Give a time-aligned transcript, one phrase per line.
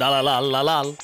[0.00, 0.96] Dalalalalalal.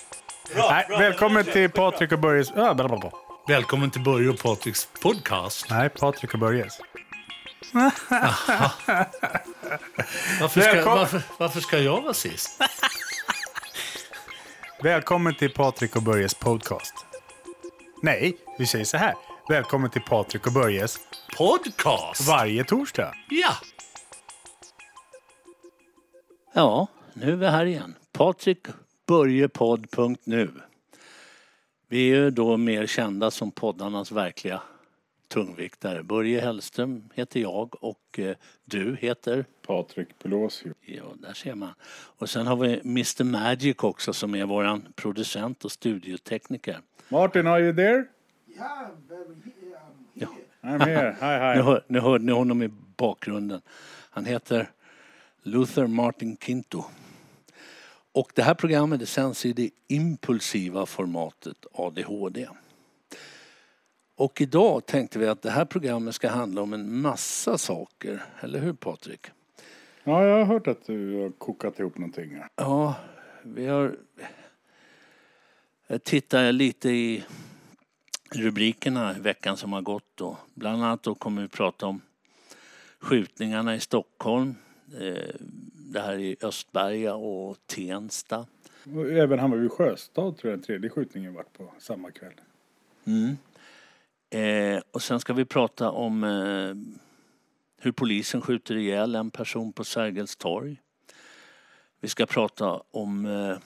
[0.55, 2.51] Nej, välkommen till Patrik och Börjes...
[2.51, 3.11] Ah, bla, bla, bla.
[3.49, 5.71] Välkommen till Börje och Patriks podcast.
[5.71, 6.81] Nej, Patrik och Börjes.
[10.41, 12.63] Varför ska, varför, varför ska jag vara sist?
[14.83, 16.95] Välkommen till Patrik och Börjes podcast.
[18.03, 19.15] Nej, vi säger så här.
[19.49, 20.99] Välkommen till Patrik och Börjes
[21.39, 22.29] Podcast?
[22.29, 23.15] varje torsdag.
[23.29, 23.53] Ja.
[26.55, 27.95] Ja, nu är vi här igen.
[28.13, 28.67] Patrik
[29.07, 30.51] Börjepodd.nu.
[31.89, 34.63] Vi är ju då mer kända som poddarnas verkliga
[35.29, 36.03] tungviktare.
[36.03, 39.45] Börje Hellström heter jag och eh, du heter?
[39.67, 40.75] Patrik Pelosio.
[40.81, 41.73] Ja, där ser man.
[41.91, 46.81] Och sen har vi Mr Magic också som är våran producent och studiotekniker.
[47.09, 48.05] Martin, are you there?
[48.49, 49.43] Yeah, um,
[50.15, 50.29] Ja.
[50.61, 51.17] I'm here.
[51.21, 51.67] Hi, Nu, hi.
[51.67, 53.61] hör, nu hörde ni honom i bakgrunden.
[54.11, 54.71] Han heter
[55.43, 56.85] Luther Martin Kinto.
[58.17, 62.49] Och det här programmet det sänds i det impulsiva formatet ADHD.
[64.15, 68.25] Och idag tänkte vi att det här programmet ska handla om en massa saker.
[68.41, 69.27] Eller hur Patrik?
[70.05, 72.39] Ja, jag har hört att du har kokat ihop någonting.
[72.57, 72.95] Ja,
[73.43, 73.97] vi har...
[75.87, 77.25] Jag tittar lite i
[78.31, 80.37] rubrikerna i veckan som har gått då.
[80.55, 82.01] Bland annat då kommer vi prata om
[82.99, 84.55] skjutningarna i Stockholm.
[85.97, 88.47] Det här i Östberga och Tensta.
[89.11, 92.33] Även Hammarby Sjöstad tror jag den tredje skjutningen vart på samma kväll.
[93.05, 93.37] Mm.
[94.31, 96.75] Eh, och sen ska vi prata om eh,
[97.85, 100.77] hur polisen skjuter ihjäl en person på Sergels torg.
[102.01, 103.59] Vi ska prata om eh,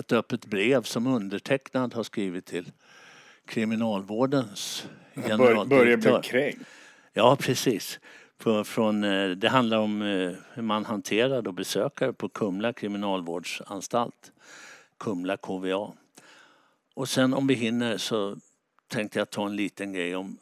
[0.00, 2.72] ett öppet brev som undertecknad har skrivit till
[3.46, 5.78] Kriminalvårdens generaldirektör.
[5.78, 6.68] Börje blev kränkt.
[7.12, 8.00] Ja, precis.
[8.42, 14.32] För, från, eh, det handlar om eh, hur man hanterar då besökare på Kumla kriminalvårdsanstalt.
[14.98, 15.92] Kumla KVA.
[16.94, 18.36] Och sen om vi hinner så
[18.88, 20.38] tänkte jag ta en liten grej om,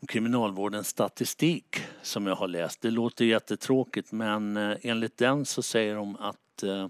[0.00, 2.80] om kriminalvårdens statistik som jag har läst.
[2.80, 6.88] Det låter jättetråkigt men eh, enligt den så säger de att eh,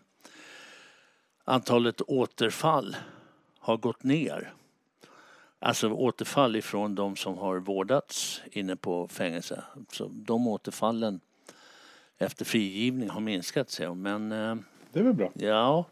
[1.45, 2.97] antalet återfall
[3.59, 4.53] har gått ner.
[5.67, 9.63] Alltså återfall ifrån de som har vårdats inne på fängelse.
[9.93, 11.21] Så de återfallen
[12.19, 14.03] efter frigivning har minskat de.
[14.03, 14.57] Men eh,
[14.93, 15.31] Det är väl bra.
[15.35, 15.85] ja,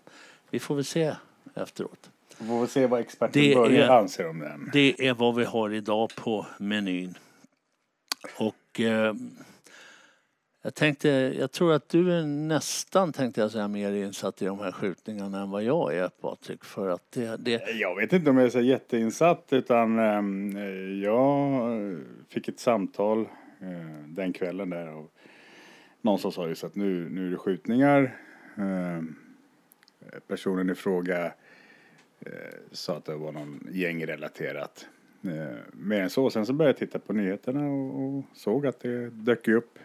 [0.50, 1.14] vi får väl se
[1.54, 2.10] efteråt.
[2.38, 4.70] Vi får väl se vad experten Det Börje anser om den.
[4.72, 7.18] Det är vad vi har idag på menyn.
[8.38, 9.14] Och eh,
[10.64, 11.08] jag tänkte,
[11.38, 15.40] jag tror att du är nästan, tänkte jag säga, mer insatt i de här skjutningarna
[15.40, 16.64] än vad jag är Patrik.
[16.64, 21.70] För att det, det Jag vet inte om jag är så jätteinsatt utan eh, jag
[22.28, 23.20] fick ett samtal
[23.60, 25.08] eh, den kvällen där av
[26.02, 28.16] någon som sa just att nu, nu är det skjutningar.
[28.56, 29.02] Eh,
[30.26, 31.24] personen i fråga
[32.20, 32.32] eh,
[32.72, 34.86] sa att det var någon gängrelaterat.
[35.24, 36.30] Eh, mer än så.
[36.30, 39.78] Sen så började jag titta på nyheterna och, och såg att det dök upp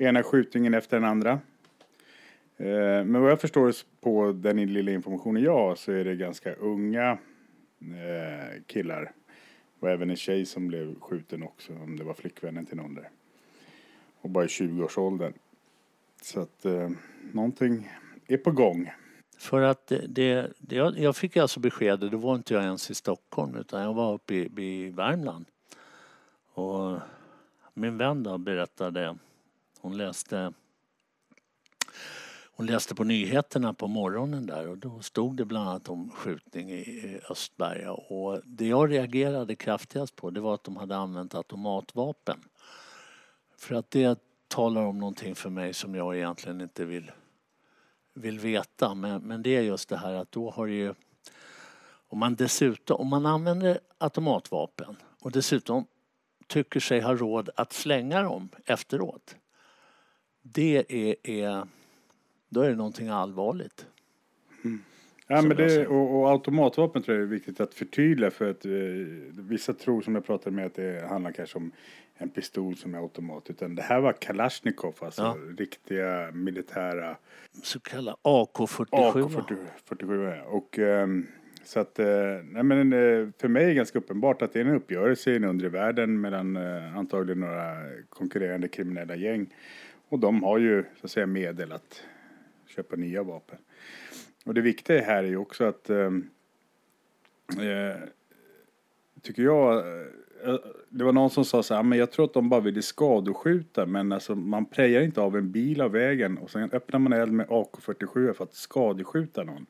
[0.00, 1.30] ena skjutningen efter den andra.
[2.56, 6.54] Eh, Men vad jag förstår på den lilla informationen jag har så är det ganska
[6.54, 7.18] unga
[7.80, 9.12] eh, killar.
[9.80, 13.08] Och även en tjej som blev skjuten också, om det var flickvännen till någon där.
[14.20, 15.32] Och bara i 20-årsåldern.
[16.22, 16.90] Så att eh,
[17.32, 17.90] någonting
[18.26, 18.90] är på gång.
[19.38, 22.90] För att det, det, det, jag jag fick alltså beskedet, då var inte jag ens
[22.90, 25.46] i Stockholm utan jag var uppe i, i Värmland.
[26.52, 26.98] Och
[27.74, 29.16] min vän då berättade,
[29.80, 30.52] hon läste
[32.42, 36.70] hon läste på nyheterna på morgonen där och då stod det bland annat om skjutning
[36.70, 42.40] i Östberga och det jag reagerade kraftigast på det var att de hade använt automatvapen.
[43.58, 47.10] För att det talar om någonting för mig som jag egentligen inte vill
[48.14, 48.94] vill veta.
[48.94, 50.94] Men, men det är just det här att då har det ju...
[52.12, 55.86] Om man dessutom, om man använder automatvapen och dessutom
[56.46, 59.36] tycker sig ha råd att slänga dem efteråt.
[60.42, 61.66] Det är, är
[62.48, 63.86] då är det någonting allvarligt.
[65.26, 68.64] Ja, Som men det, och, och automatvapen tror jag är viktigt att förtydliga för att
[68.64, 68.70] eh,
[69.30, 71.72] vissa tror som jag pratade med att det handlar kanske om
[72.14, 73.50] en pistol som är automat.
[73.50, 75.36] Utan det här var Kalashnikov, alltså Ja.
[75.58, 77.16] riktiga militära
[77.62, 78.86] Så kallad AK47.
[78.90, 80.36] AK47.
[80.36, 80.42] ja.
[80.44, 81.26] Och ehm,
[81.64, 82.06] så att, eh,
[82.44, 85.32] nej men eh, för mig är det ganska uppenbart att det är en uppgörelse i
[85.32, 87.76] den undre världen mellan eh, antagligen några
[88.08, 89.54] konkurrerande kriminella gäng.
[90.10, 92.02] Och de har ju så att säga medel att
[92.66, 93.58] köpa nya vapen.
[94.44, 96.30] Och det viktiga här är ju också att ehm,
[97.50, 98.02] eh,
[99.22, 100.56] tycker jag, eh,
[100.88, 103.86] det var någon som sa så här, men jag tror att de bara ville skadeskjuta,
[103.86, 107.32] men alltså man prejar inte av en bil av vägen och sen öppnar man eld
[107.32, 109.66] med AK47 för att skadeskjuta någon.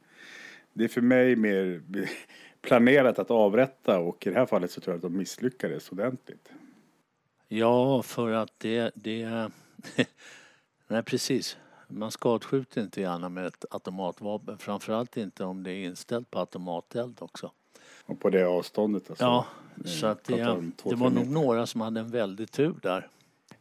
[0.72, 1.82] Det är för mig mer
[2.62, 6.52] planerat att avrätta och i det här fallet så tror jag att de misslyckades ordentligt.
[7.48, 8.90] Ja, för att det...
[8.94, 9.50] det
[10.88, 11.56] nej, precis.
[11.88, 14.58] Man skadskjuter inte gärna med ett automatvapen.
[14.58, 17.52] Framförallt inte om det är inställt på automateld också.
[18.06, 19.24] Och på det avståndet alltså.
[19.24, 19.46] Ja,
[19.84, 23.08] Eh, så att det, två, det var nog några som hade en väldig tur där.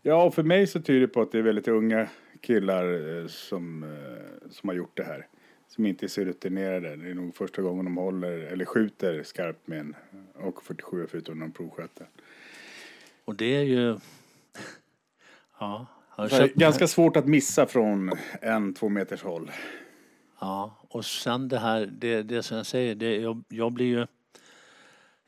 [0.01, 2.07] Ja, och för mig så tyder det på att det är väldigt unga
[2.42, 5.27] killar eh, som, eh, som har gjort det här.
[5.68, 6.95] Som inte är så rutinerade.
[6.95, 9.95] Det är nog första gången de håller eller skjuter skarpt med en
[10.39, 12.07] AK47 förutom de provsköter.
[13.25, 13.98] Och det är ju...
[15.60, 15.86] Ja.
[16.27, 18.12] Sett- ganska svårt att missa från
[18.42, 19.51] en, två meters håll.
[20.39, 24.07] Ja, och sen det här, det, det som jag säger, det, jag, jag blir ju...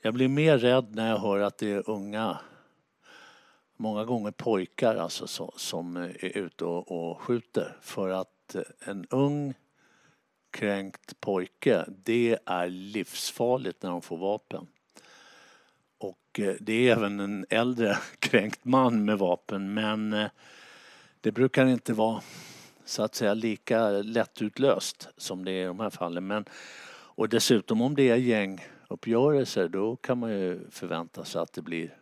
[0.03, 2.37] Jag blir mer rädd när jag hör att det är unga,
[3.77, 7.77] många gånger pojkar alltså, så, som är ute och, och skjuter.
[7.81, 8.55] För att
[8.85, 9.53] en ung
[10.51, 14.67] kränkt pojke, det är livsfarligt när de får vapen.
[15.97, 20.29] Och eh, det är även en äldre kränkt man med vapen men eh,
[21.21, 22.21] det brukar inte vara
[22.85, 26.27] så att säga lika lättutlöst som det är i de här fallen.
[26.27, 26.45] Men,
[26.91, 31.97] och dessutom om det är gänguppgörelser då kan man ju förvänta sig att det blir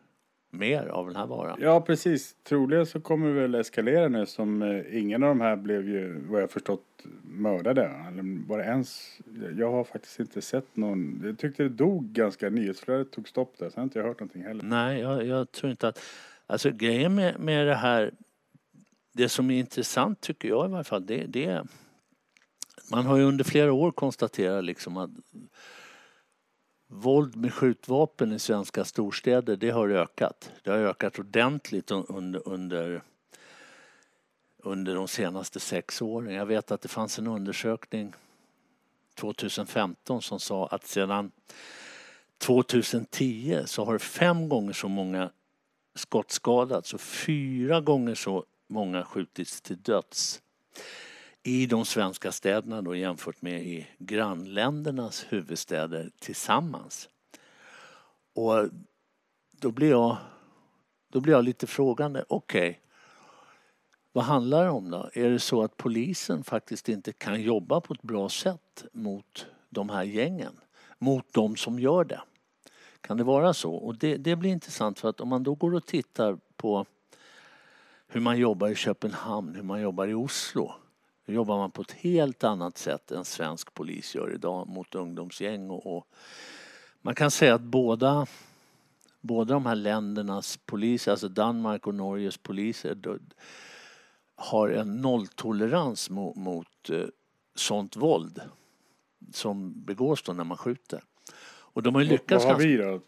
[0.50, 1.57] mer av den här varan.
[1.62, 2.36] Ja, precis.
[2.44, 6.19] Troligen så kommer det väl eskalera nu som eh, ingen av de här blev ju,
[6.30, 6.83] vad jag förstått,
[7.24, 7.83] mördade.
[7.83, 9.19] Eller var det ens,
[9.57, 13.69] jag har faktiskt inte sett någon, jag tyckte det dog ganska, nyhetsflödet tog stopp där,
[13.69, 14.63] sen har inte jag hört någonting heller.
[14.63, 16.01] Nej, jag, jag tror inte att...
[16.48, 18.12] Alltså grejen med, med det här,
[19.19, 21.68] det som är intressant tycker jag i varje fall, det, det är...
[22.92, 25.10] Man har ju under flera år konstaterat liksom att
[26.88, 30.51] våld med skjutvapen i svenska storstäder, det har ökat.
[30.63, 33.01] Det har ökat ordentligt under, under,
[34.57, 36.33] under de senaste sex åren.
[36.33, 38.13] Jag vet att det fanns en undersökning
[39.16, 41.31] 2015 som sa att sedan
[42.38, 45.31] 2010 så har fem gånger så många
[45.95, 50.42] skottskadats och fyra gånger så många skjutits till döds
[51.44, 57.10] i de svenska städerna då jämfört med i grannländernas huvudstäder tillsammans.
[58.33, 58.69] Och
[59.51, 60.18] då blir jag,
[61.12, 62.25] då blir jag lite frågande.
[62.27, 62.81] Okej,
[64.12, 65.10] vad handlar det om då?
[65.13, 69.89] Är det så att polisen faktiskt inte kan jobba på ett bra sätt mot de
[69.89, 70.60] här gängen?
[70.98, 72.21] Mot de som gör det?
[73.01, 73.74] Kan det vara så?
[73.74, 76.86] Och det, det blir intressant för att om man då går och tittar på
[78.11, 80.73] hur man jobbar i Köpenhamn, hur man jobbar i Oslo.
[81.25, 85.69] Då jobbar man på ett helt annat sätt än svensk polis gör idag mot ungdomsgäng.
[85.69, 86.07] Och, och
[87.01, 88.27] man kan säga att båda,
[89.21, 92.97] båda de här ländernas poliser, alltså Danmark och Norges poliser,
[94.35, 97.06] har en nolltolerans mot, mot eh,
[97.56, 98.41] sånt våld
[99.33, 101.03] som begås då när man skjuter.
[101.47, 103.01] Och de har ju lyckats Vad har vi då?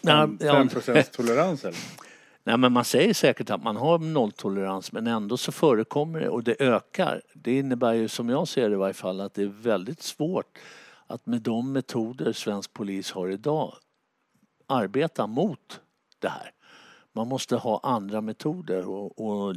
[0.00, 0.52] Ja, Fem- ja.
[0.52, 1.78] fem procents tolerans eller?
[2.46, 6.44] Nej, men man säger säkert att man har nolltolerans men ändå så förekommer det och
[6.44, 7.22] det ökar.
[7.32, 10.58] Det innebär ju som jag ser det i varje fall att det är väldigt svårt
[11.06, 13.74] att med de metoder svensk polis har idag
[14.66, 15.80] arbeta mot
[16.18, 16.50] det här.
[17.12, 19.54] Man måste ha andra metoder och, och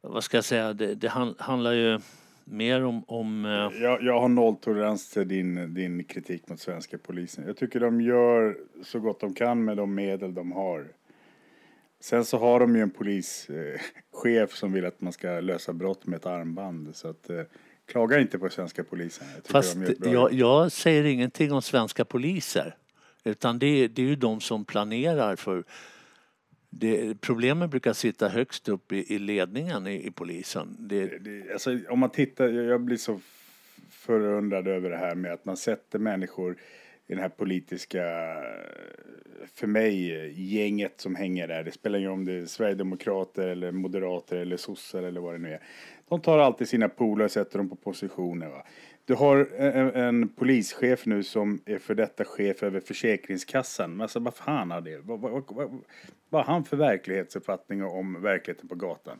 [0.00, 1.08] vad ska jag säga, det, det
[1.38, 2.00] handlar ju
[2.44, 7.44] mer om, om eh, Jag, jag har nolltolerans till din, din kritik mot svenska polisen.
[7.46, 10.86] Jag tycker de gör så gott de kan med de medel de har.
[12.04, 16.06] Sen så har de ju en polischef chef som vill att man ska lösa brott
[16.06, 16.96] med ett armband.
[16.96, 17.40] Så att, eh,
[17.86, 19.26] klaga inte på svenska polisen.
[19.34, 22.76] Jag Fast jag, jag säger ingenting om svenska poliser.
[23.24, 25.64] Utan det, är- det är ju de som planerar för...
[26.70, 30.76] Det, problemen brukar sitta högst upp i, i ledningen i, i polisen.
[30.78, 33.20] Det, Det- Alltså, om man tittar, jag blir så
[33.90, 36.56] förundrad över det här med att man sätter människor
[37.06, 38.02] i den här politiska,
[39.54, 41.64] för mig, gänget som hänger där.
[41.64, 45.38] Det spelar ingen roll om det är Sverigedemokrater eller Moderater eller sossar eller vad det
[45.38, 45.60] nu är.
[46.08, 48.48] De tar alltid sina polare och sätter dem på positioner.
[48.48, 48.66] Va?
[49.04, 53.90] Du har en, en polischef nu som är för detta chef över Försäkringskassan.
[53.90, 54.98] Men alltså vad fan har det?
[54.98, 55.82] Vad, vad, vad,
[56.28, 59.18] vad har han för verklighetsuppfattning om verkligheten på gatan?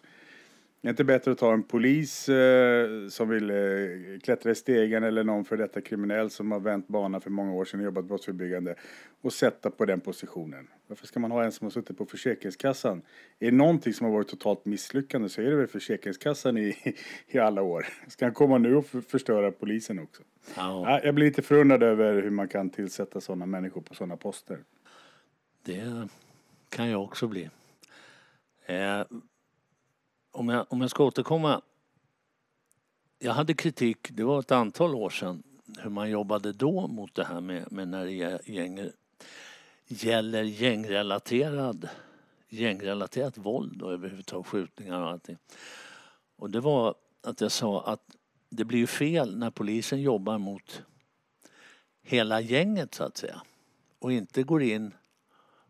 [0.85, 3.57] Är det inte bättre att ta en polis eh, som vill eh,
[4.23, 7.65] klättra i stegen eller någon för detta kriminell som har vänt bana för många år
[7.65, 8.75] sedan och jobbat brottsförebyggande
[9.23, 10.69] och sätta på den positionen?
[10.87, 13.03] Varför ska man ha en som har suttit på Försäkringskassan?
[13.39, 16.77] Är det någonting som har varit totalt misslyckande så är det väl Försäkringskassan i,
[17.27, 17.87] i alla år.
[18.09, 20.23] Ska han komma nu och för, förstöra polisen också?
[20.57, 24.59] Ja, jag blir lite förundrad över hur man kan tillsätta sådana människor på sådana poster.
[25.63, 26.09] det,
[26.69, 27.51] kan jag också bli.
[28.67, 29.03] Eh,
[30.35, 31.61] om, jag, om jag ska återkomma.
[33.19, 35.43] Jag hade kritik, det var ett antal år sedan,
[35.79, 38.91] hur man jobbade då mot det här med, med när det gäng,
[39.87, 41.89] gäller gängrelaterad,
[42.49, 45.37] gängrelaterat våld och överhuvudtaget skjutningar och allting.
[46.37, 48.03] Och det var att jag sa att
[48.49, 50.83] det blir ju fel när polisen jobbar mot
[52.03, 53.43] hela gänget så att säga
[53.99, 54.95] och inte går in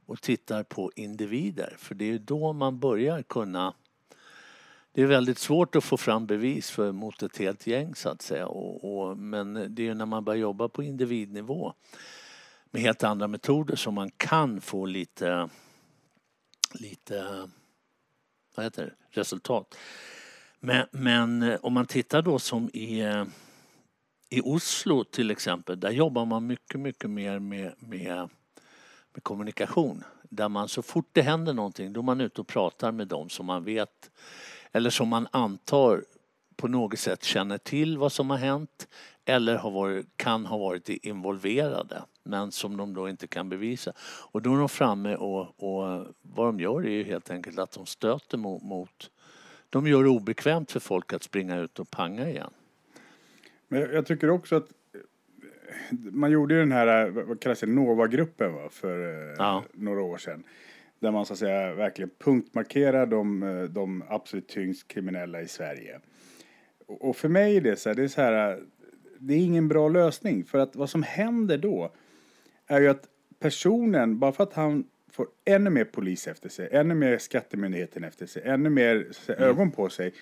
[0.06, 3.74] och tittar på individer för det är ju då man börjar kunna
[4.94, 8.22] det är väldigt svårt att få fram bevis för, mot ett helt gäng så att
[8.22, 11.74] säga och, och, men det är när man börjar jobba på individnivå
[12.70, 15.48] med helt andra metoder som man kan få lite
[16.74, 17.48] lite
[18.54, 19.74] vad heter det, resultat.
[20.60, 23.02] Men, men om man tittar då som i,
[24.30, 28.28] i Oslo till exempel, där jobbar man mycket, mycket mer med, med,
[29.14, 30.04] med kommunikation.
[30.22, 33.28] Där man så fort det händer någonting, då är man ute och pratar med dem
[33.28, 34.10] som man vet
[34.74, 36.04] eller som man antar
[36.56, 38.88] på något sätt känner till vad som har hänt
[39.24, 43.92] eller har varit, kan ha varit involverade men som de då inte kan bevisa.
[44.32, 47.72] Och då är de framme och, och vad de gör är ju helt enkelt att
[47.72, 49.10] de stöter mot, mot
[49.70, 52.50] de gör det obekvämt för folk att springa ut och panga igen.
[53.68, 54.68] Men jag, jag tycker också att
[55.90, 59.62] man gjorde ju den här, vad kallas det, Nova-gruppen va, för eh, ja.
[59.72, 60.44] några år sedan.
[61.04, 66.00] Där man så att säga verkligen punktmarkerar de, eh, de absolut tyngst kriminella i Sverige.
[66.86, 68.62] Och för mig är det så här, det är så här,
[69.18, 70.44] det är ingen bra lösning.
[70.44, 71.92] För att vad som händer då
[72.66, 73.08] är ju att
[73.38, 78.26] personen, bara för att han får ännu mer polis efter sig, ännu mer skattemyndigheten efter
[78.26, 79.50] sig, ännu mer säga, mm.
[79.50, 80.14] ögon på sig,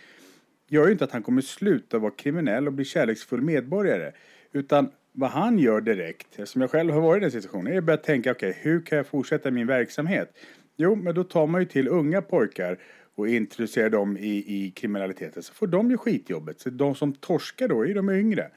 [0.69, 4.13] gör ju inte att han kommer sluta vara kriminell och bli kärleksfull medborgare.
[4.53, 7.85] Utan vad han gör direkt, som jag själv har varit i den situationen, är att
[7.85, 10.37] börja tänka, okej, okay, hur kan jag fortsätta min verksamhet?
[10.77, 12.79] Jo, men då tar man ju till unga pojkar
[13.15, 16.61] och introducerar dem i, i kriminaliteten så får de ju skitjobbet.
[16.61, 18.51] Så de som torskar då är de yngre.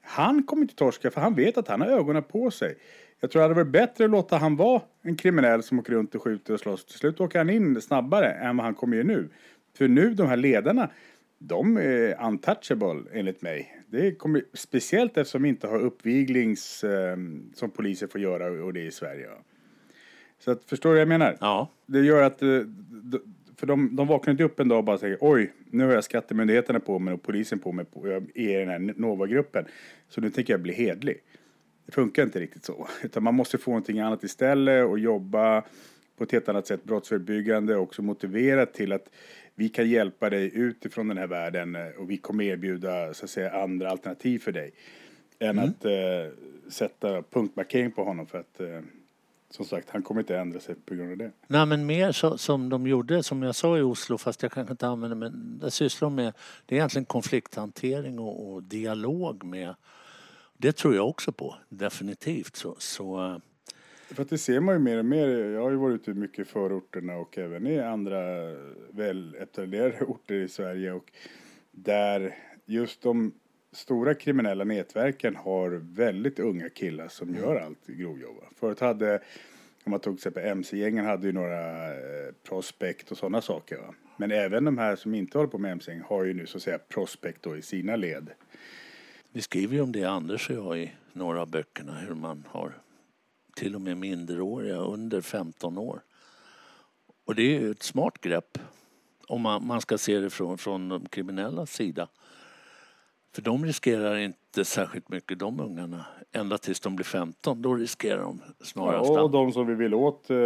[0.00, 2.74] Han kommer inte torska för han vet att han har ögonen på sig.
[3.20, 6.14] Jag tror det hade varit bättre att låta han vara en kriminell som åker runt
[6.14, 6.84] och skjuter och slåss.
[6.84, 9.28] Till slut åker han in snabbare än vad han kommer ju nu.
[9.76, 10.90] För nu, de här ledarna,
[11.38, 13.82] de är untouchable enligt mig.
[13.86, 17.16] Det kommer, speciellt eftersom vi inte har uppviglings eh,
[17.54, 19.28] som poliser får göra och det i Sverige.
[20.40, 21.36] Så att, förstår du vad jag menar?
[21.40, 21.70] Ja.
[21.86, 22.48] Det gör att, eh,
[23.56, 26.04] för de, de vaknar inte upp en dag och bara säger oj, nu har jag
[26.04, 29.64] skattemyndigheterna på mig och polisen på mig på, jag är i den här Nova-gruppen.
[30.08, 31.16] Så nu tänker jag bli hedlig.
[31.86, 32.88] Det funkar inte riktigt så.
[33.02, 35.62] Utan man måste få någonting annat istället och jobba
[36.16, 39.10] på ett helt annat sätt brottsförebyggande och också motivera till att
[39.54, 43.62] vi kan hjälpa dig utifrån den här världen och vi kommer erbjuda så att säga
[43.62, 44.72] andra alternativ för dig.
[45.38, 45.64] Än mm.
[45.64, 46.32] att eh,
[46.68, 48.80] sätta punktmarkering på honom för att eh,
[49.50, 51.32] som sagt, han kommer inte ändra sig på grund av det.
[51.46, 54.72] Nej, men mer så, som de gjorde, som jag sa i Oslo, fast jag kanske
[54.72, 56.32] inte använder men det sysslar med,
[56.66, 59.74] det är egentligen konflikthantering och, och, dialog med.
[60.56, 62.56] Det tror jag också på, definitivt.
[62.56, 63.38] Så, så eh,
[64.14, 65.28] för att det ser man ju mer och mer.
[65.28, 68.20] Jag har ju varit ute mycket i förorterna och även i andra
[68.90, 71.12] väletablerade orter i Sverige och
[71.70, 72.34] där
[72.66, 73.32] just de
[73.72, 77.40] stora kriminella nätverken har väldigt unga killar som mm.
[77.40, 78.36] gör allt grovjobb.
[78.56, 79.22] Förut hade,
[79.84, 83.76] om man tog till exempel MC-gängen hade ju några eh, prospect och sådana saker.
[83.76, 83.94] Va?
[84.16, 86.62] Men även de här som inte håller på med MC-gäng har ju nu så att
[86.62, 88.30] säga prospect då i sina led.
[89.32, 92.72] Vi skriver ju om det Anders och jag i några av böckerna hur man har
[93.56, 96.02] till och med minderåriga under 15 år.
[97.26, 98.58] Och det är ju ett smart grepp
[99.26, 102.08] om man, man ska se det från, från de kriminella sida.
[103.34, 106.06] För de riskerar inte särskilt mycket, de ungarna.
[106.32, 109.10] Ända tills de blir 15, då riskerar de snarast.
[109.10, 110.36] Ja, och de som vi vill åt eh,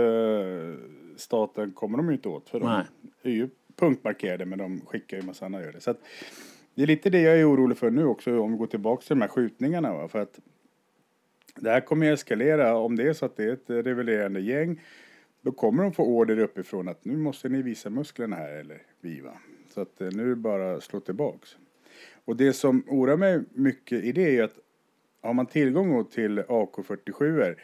[1.17, 2.49] staten kommer de inte åt.
[2.49, 2.85] För de Nej.
[3.23, 5.81] är ju punktmarkerade, men de skickar ju massa det.
[5.81, 6.01] Så att,
[6.75, 9.17] det är lite det jag är orolig för nu också, om vi går tillbaka till
[9.17, 9.95] de här skjutningarna.
[9.95, 10.09] Va?
[10.09, 10.41] För att
[11.57, 14.81] det här kommer att eskalera om det är så att det är ett revelerande gäng.
[15.43, 19.21] Då kommer de få order uppifrån att nu måste ni visa musklerna här, eller vi
[19.21, 19.33] va.
[19.75, 21.57] Så att eh, nu är det bara att slå tillbaks.
[22.25, 24.59] Och det som oroar mig mycket i det är att
[25.23, 27.55] har man tillgång till AK47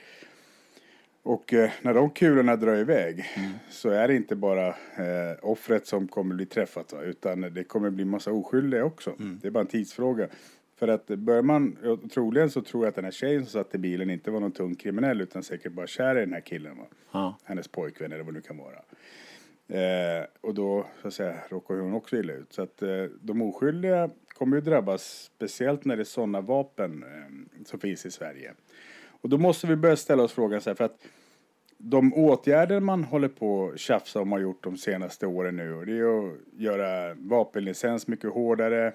[1.23, 3.50] och eh, när de kulorna drar iväg mm.
[3.71, 7.02] så är det inte bara eh, offret som kommer bli träffat va?
[7.02, 9.11] utan det kommer bli massa oskyldiga också.
[9.19, 9.38] Mm.
[9.43, 10.29] Det är bara en tidsfråga.
[10.76, 11.76] För att bör man,
[12.12, 14.52] troligen så tror jag att den här tjejen som satt i bilen inte var någon
[14.52, 16.79] tung kriminell utan säkert bara kär i den här killen.
[16.79, 16.85] Va?
[17.12, 17.38] Ja.
[17.45, 18.83] Hennes pojkvän eller vad det nu kan vara.
[19.71, 22.52] Eh, och då så att säga råkar hon också illa ut.
[22.52, 27.64] Så att eh, de oskyldiga kommer ju drabbas speciellt när det är sådana vapen eh,
[27.64, 28.54] som finns i Sverige.
[29.06, 30.99] Och då måste vi börja ställa oss frågan så här för att
[31.78, 35.75] de åtgärder man håller på att tjafsa om och har gjort de senaste åren nu.
[35.75, 38.92] Och det är att göra vapenlicens mycket hårdare.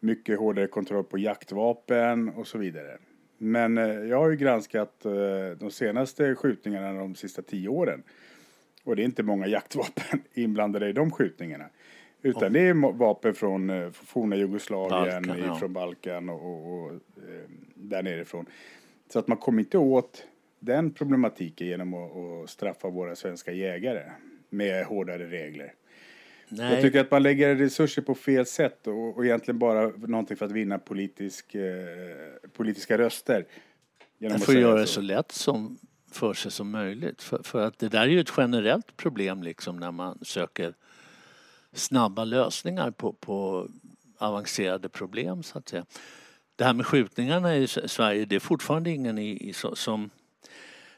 [0.00, 2.98] Mycket hårdare kontroll på jaktvapen och så vidare.
[3.38, 5.12] Men eh, jag har ju granskat eh,
[5.58, 8.02] de senaste skjutningarna de sista tio åren.
[8.84, 11.66] Och det är inte många jaktvapen inblandade i de skjutningarna.
[12.22, 15.54] Utan det är vapen från eh, forna Jugoslavien, Balkan, ja.
[15.54, 18.46] från Balkan och, och, och eh, där nerifrån.
[19.12, 20.26] Så att man kommer inte åt
[20.60, 24.02] den problematiken genom att, att straffa våra svenska jägare
[24.50, 25.74] med hårdare regler.
[26.48, 30.36] Nej, Jag tycker att man lägger resurser på fel sätt och, och egentligen bara någonting
[30.36, 31.62] för att vinna politisk, eh,
[32.52, 33.46] politiska röster.
[34.18, 35.78] Genom man får göra det så lätt som
[36.12, 37.22] för sig som möjligt.
[37.22, 40.74] För, för att det där är ju ett generellt problem liksom när man söker
[41.72, 43.68] snabba lösningar på, på
[44.18, 45.84] avancerade problem så att säga.
[46.56, 50.10] Det här med skjutningarna i Sverige, det är fortfarande ingen i, i, som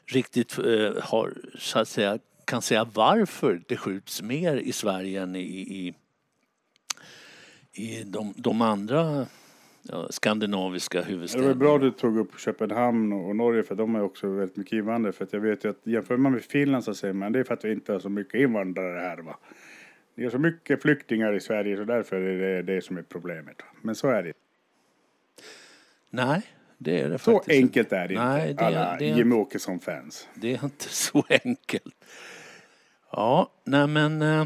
[0.05, 5.35] riktigt eh, har, så att säga, kan säga varför det skjuts mer i Sverige än
[5.35, 5.93] i, i,
[7.73, 9.25] i de, de andra
[9.81, 11.47] ja, skandinaviska Det huvudstäderna.
[11.47, 14.73] var bra du tog upp Köpenhamn och och Norge för de ju också väldigt mycket
[14.73, 15.13] invandrare.
[15.13, 17.53] För jag vet ju att jämför man med Finland så säger man det är för
[17.53, 19.37] att vi inte har så mycket invandrare här va.
[20.15, 23.61] Det är så mycket flyktingar i Sverige så därför är det det som är problemet.
[23.81, 24.33] Men så är det.
[26.09, 26.41] Nej,
[26.77, 28.25] det är det Så faktiskt enkelt är det inte.
[28.25, 30.27] Nej, det- alla det Jimmie Åkesson-fans.
[30.35, 32.05] Det är inte så enkelt.
[33.11, 34.21] Ja, nej men...
[34.21, 34.45] eh,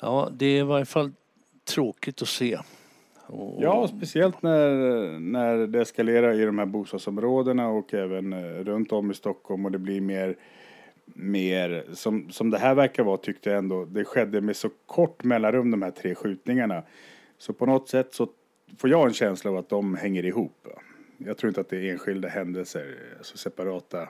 [0.00, 1.12] Ja, det är i varje fall
[1.64, 2.58] tråkigt att se.
[3.26, 4.70] Och, Ja, speciellt när,
[5.18, 9.72] när det eskalerar i de här bostadsområdena och även eh, runt om i Stockholm och
[9.72, 10.36] det blir mer,
[11.14, 15.24] mer som, som det här verkar vara tyckte jag ändå, det skedde med så kort
[15.24, 16.82] mellanrum de här tre skjutningarna.
[17.38, 18.28] Så på något sätt så
[18.78, 20.68] får jag en känsla av att de hänger ihop.
[21.18, 24.02] Jag tror inte att det är enskilda händelser, alltså separata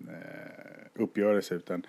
[0.00, 1.86] eh, uppgörelser utan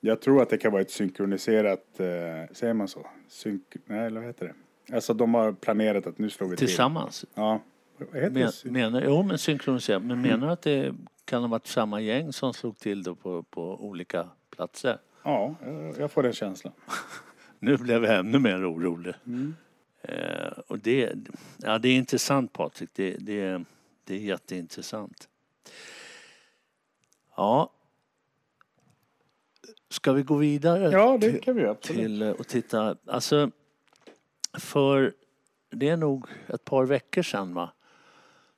[0.00, 2.06] jag tror att det kan vara ett synkroniserat, eh,
[2.52, 3.06] säger man så?
[3.28, 4.94] Synk, nej, eller vad heter det?
[4.94, 6.66] Alltså de har planerat att nu slår vi till.
[6.66, 7.24] Tillsammans.
[7.34, 7.60] Ja.
[7.96, 8.70] Vad heter Men, det?
[8.70, 10.04] Menar, jo, men synkroniserat.
[10.04, 10.94] Men menar du att det
[11.32, 14.98] kan ha varit samma gäng som slog till då på, på olika platser?
[15.22, 15.54] Ja,
[15.98, 16.72] jag- får den känslan.
[17.58, 19.14] Nu blev jag ännu mer orolig.
[19.26, 19.54] Mm.
[20.02, 21.12] Eh, och det,
[21.56, 22.90] ja, det är intressant Patrik.
[22.92, 23.64] Det, det,
[24.04, 25.28] det är jätteintressant.
[27.36, 27.72] Ja.
[29.88, 30.90] Ska vi gå vidare?
[30.90, 32.02] Ja, det kan vi absolut.
[32.02, 32.96] till eh, och titta.
[33.06, 33.50] Alltså,
[34.52, 35.12] för
[35.70, 37.72] det är nog ett par veckor sedan va?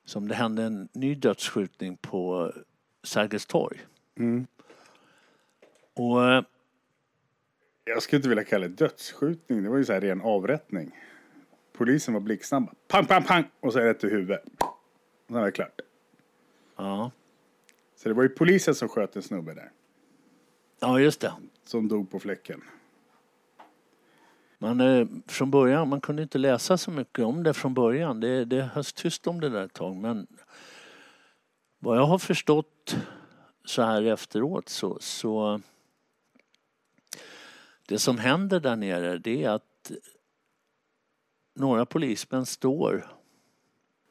[0.05, 2.53] Som det hände en ny dödsskjutning på
[3.03, 3.77] Sergels torg.
[4.17, 4.47] Mm.
[5.93, 6.43] Och eh,
[7.85, 9.63] Jag skulle inte vilja kalla det dödsskjutning.
[9.63, 10.91] Det var ju så här ren avrättning.
[11.73, 12.69] Polisen var blixtsnabb.
[12.87, 13.43] Pang, pang, pang!
[13.59, 14.43] Och så rätt i huvudet.
[14.45, 14.77] Och
[15.27, 15.81] sen var det klart.
[16.75, 17.11] ja,
[17.95, 19.71] Så det var ju polisen som sköt en snubbe där.
[20.79, 21.33] ja, just det.
[21.63, 22.61] Som dog på fläcken.
[24.65, 28.19] Man, eh, från början, man kunde inte läsa så mycket om det från början.
[28.19, 29.95] Det, det hölls tyst om det där ett tag.
[29.95, 30.27] Men
[31.79, 32.97] vad jag har förstått
[33.65, 35.61] så här efteråt så, så
[37.87, 39.91] det som händer där nere det är att
[41.55, 43.11] några polismän står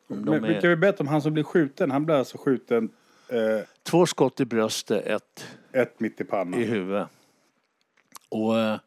[0.07, 1.91] Men vi är, kan ju berätta om han som blev skjuten.
[1.91, 2.91] Han blev alltså skjuten
[3.29, 6.61] eh, två skott i bröstet, ett ett mitt i pannan.
[6.61, 7.09] i huvudet.
[8.29, 8.79] Och eh,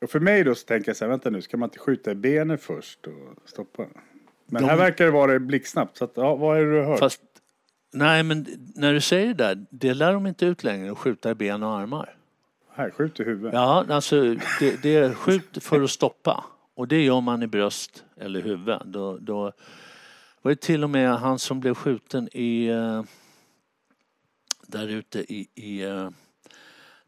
[0.00, 2.10] Och för mig då så tänker jag så här, vänta nu, ska man inte skjuta
[2.10, 3.86] i benet först och stoppa?
[4.46, 5.96] Men De- här verkar det vara blixtsnabbt.
[5.96, 6.96] Så att, ja, vad är det du hör?
[6.96, 7.22] fast
[7.92, 11.30] Nej men när du säger det där, det lär de inte ut längre att skjuta
[11.30, 12.16] i ben och armar.
[12.72, 13.52] Här, skjut i huvudet.
[13.54, 16.44] Ja, alltså det, det är skjut för att stoppa.
[16.74, 18.78] Och det gör man i bröst eller huvud.
[18.84, 19.52] Då, då
[20.42, 22.66] var det till och med han som blev skjuten i...
[22.66, 23.02] eh,
[24.66, 25.48] Där ute i...
[25.54, 26.10] i eh,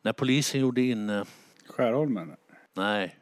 [0.03, 1.11] när polisen gjorde in...
[1.11, 1.25] eh,
[1.69, 2.33] Skärholmen.
[2.75, 3.17] Nej.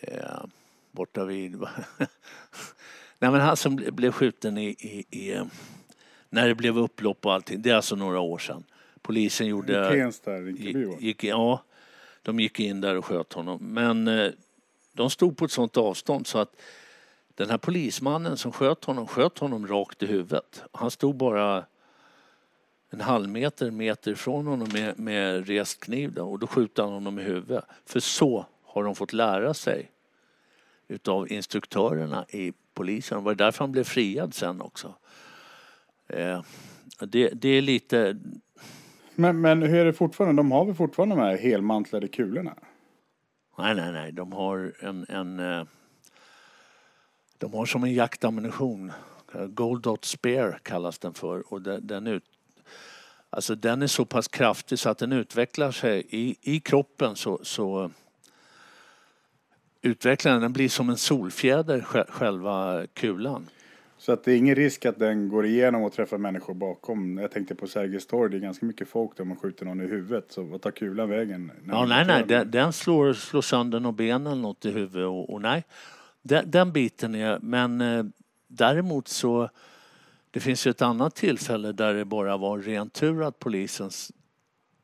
[0.00, 0.44] Eh,
[0.90, 1.56] borta vid...
[3.18, 4.66] Nej men han som ble- blev skjuten i...
[4.68, 5.44] i, i eh,
[6.30, 7.62] när det blev upplopp och allting.
[7.62, 8.64] Det är alltså några år sedan.
[9.02, 9.90] Polisen gjorde...
[9.90, 10.38] Tensta,
[10.98, 11.62] gick, ja,
[12.22, 13.58] de gick in där och sköt honom.
[13.62, 14.30] Men eh,
[14.92, 16.56] de stod på ett sånt avstånd så att
[17.34, 20.62] den här polismannen som sköt honom, sköt honom rakt i huvudet.
[20.72, 21.64] Han stod bara
[22.90, 26.92] en halv meter, meter ifrån honom med, med rest kniv då, och då skjuter han
[26.92, 27.64] honom i huvudet.
[27.86, 29.90] För så har de fått lära sig
[30.88, 33.18] utav instruktörerna i polisen.
[33.18, 34.94] Det var därför han blev friad sen också.
[36.06, 36.42] Eh,
[37.00, 38.16] det, det är lite,
[39.14, 40.42] Men, men hur är det fortfarande?
[40.42, 42.54] De har väl fortfarande de här helmantlade kulorna?
[43.58, 44.12] Nej, nej, nej.
[44.12, 45.06] De har en...
[45.08, 45.64] en eh,
[47.38, 48.92] de har som en jaktammunition.
[49.48, 51.52] Gold Dot Spear kallas den för.
[51.52, 52.24] Och den, den ut,
[53.30, 57.40] Alltså den är så pass kraftig så att den utvecklar sig i, i kroppen så,
[57.42, 57.90] så
[59.82, 63.48] utvecklar den, den blir som en solfjäder sj- själva kulan.
[63.98, 67.18] Så att det är ingen risk att den går igenom och träffar människor bakom.
[67.18, 69.86] Jag tänkte på Sergels torg, det är ganska mycket folk där man skjuter någon i
[69.86, 70.32] huvudet.
[70.32, 71.52] Så vad tar kulan vägen?
[71.66, 75.32] Ja, nej, nej, den, den slår, slår sönder något ben eller något i huvudet och,
[75.32, 75.64] och nej.
[76.22, 78.04] Den, den biten är, men eh,
[78.48, 79.50] däremot så
[80.30, 84.12] det finns ju ett annat tillfälle där det bara var ren tur att polisens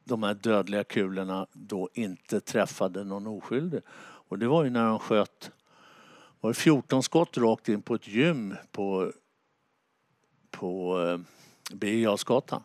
[0.05, 3.81] de här dödliga kulorna då inte träffade någon oskyldig.
[4.29, 5.51] Och det var ju när de sköt
[6.41, 9.13] var det 14 skott rakt in på ett gym på,
[10.51, 11.21] på eh,
[11.77, 12.63] Birger Jarlsgatan.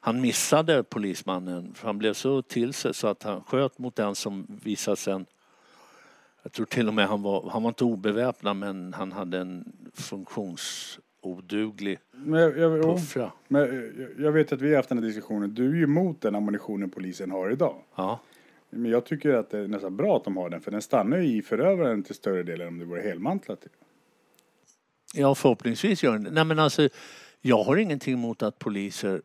[0.00, 4.14] Han missade polismannen för han blev så till sig så att han sköt mot den
[4.14, 5.24] som visade sig
[6.42, 9.72] jag tror till och med han var, han var inte obeväpnad men han hade en
[9.94, 13.32] funktions funktionsoduglig Men jag, jag, puffra.
[13.48, 15.54] men jag, jag vet att vi har haft den här diskussionen.
[15.54, 17.76] Du är ju emot den ammunitionen polisen har idag.
[17.94, 18.20] Ja.
[18.70, 20.60] Men jag tycker att det är nästan bra att de har den.
[20.60, 23.66] För den stannar ju i förövaren till större delen om det vore helmantlat.
[25.14, 26.34] ja, förhoppningsvis gör den.
[26.34, 26.88] Nej men alltså,
[27.40, 29.22] jag har ingenting emot att poliser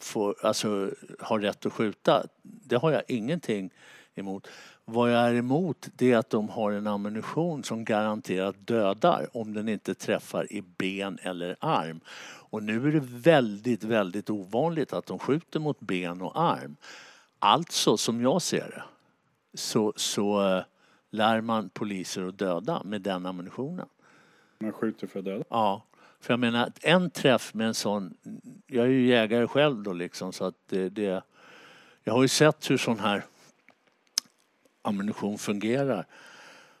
[0.00, 2.26] får, alltså, har rätt att skjuta.
[2.42, 3.70] Det har jag ingenting
[4.14, 4.48] emot.
[4.84, 9.54] Vad jag är emot det är att de har en ammunition som garanterat dödar om
[9.54, 12.00] den inte träffar i ben eller arm.
[12.50, 16.76] Och nu är det väldigt, väldigt ovanligt att de skjuter mot ben och arm.
[17.38, 18.82] Alltså, som jag ser det,
[19.54, 20.64] så, så eh,
[21.10, 23.86] lär man poliser att döda med den ammunitionen.
[24.58, 25.44] Man skjuter för att döda.
[25.48, 25.82] Ja,
[26.20, 28.16] för jag menar att en träff med en sån,
[28.66, 31.22] jag är ju jägare själv då liksom så att det, det
[32.04, 33.24] jag har ju sett hur sån här
[34.82, 36.06] ammunition fungerar.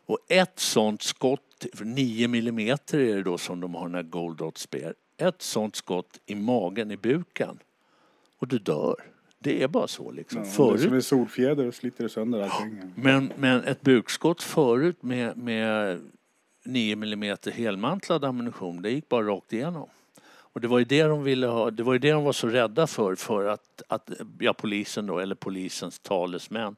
[0.06, 4.02] Och ett sånt skott, för 9 millimeter är det då som de har den här
[4.02, 4.94] Gold Dot Spear.
[5.16, 7.58] Ett sånt skott i magen, i buken
[8.38, 8.96] och du dör.
[9.38, 10.38] Det är bara så liksom.
[10.38, 12.92] Ja, det är Förut som en solfjäder och sliter sönder allting.
[12.94, 16.00] men, men ett bukskott förut med, med
[16.64, 19.88] 9 mm helmantlad ammunition, det gick bara rakt igenom.
[20.24, 22.46] Och det var ju det de ville ha, det var ju det de var så
[22.46, 26.76] rädda för, för att, att ja, polisen då, eller polisens talesmän.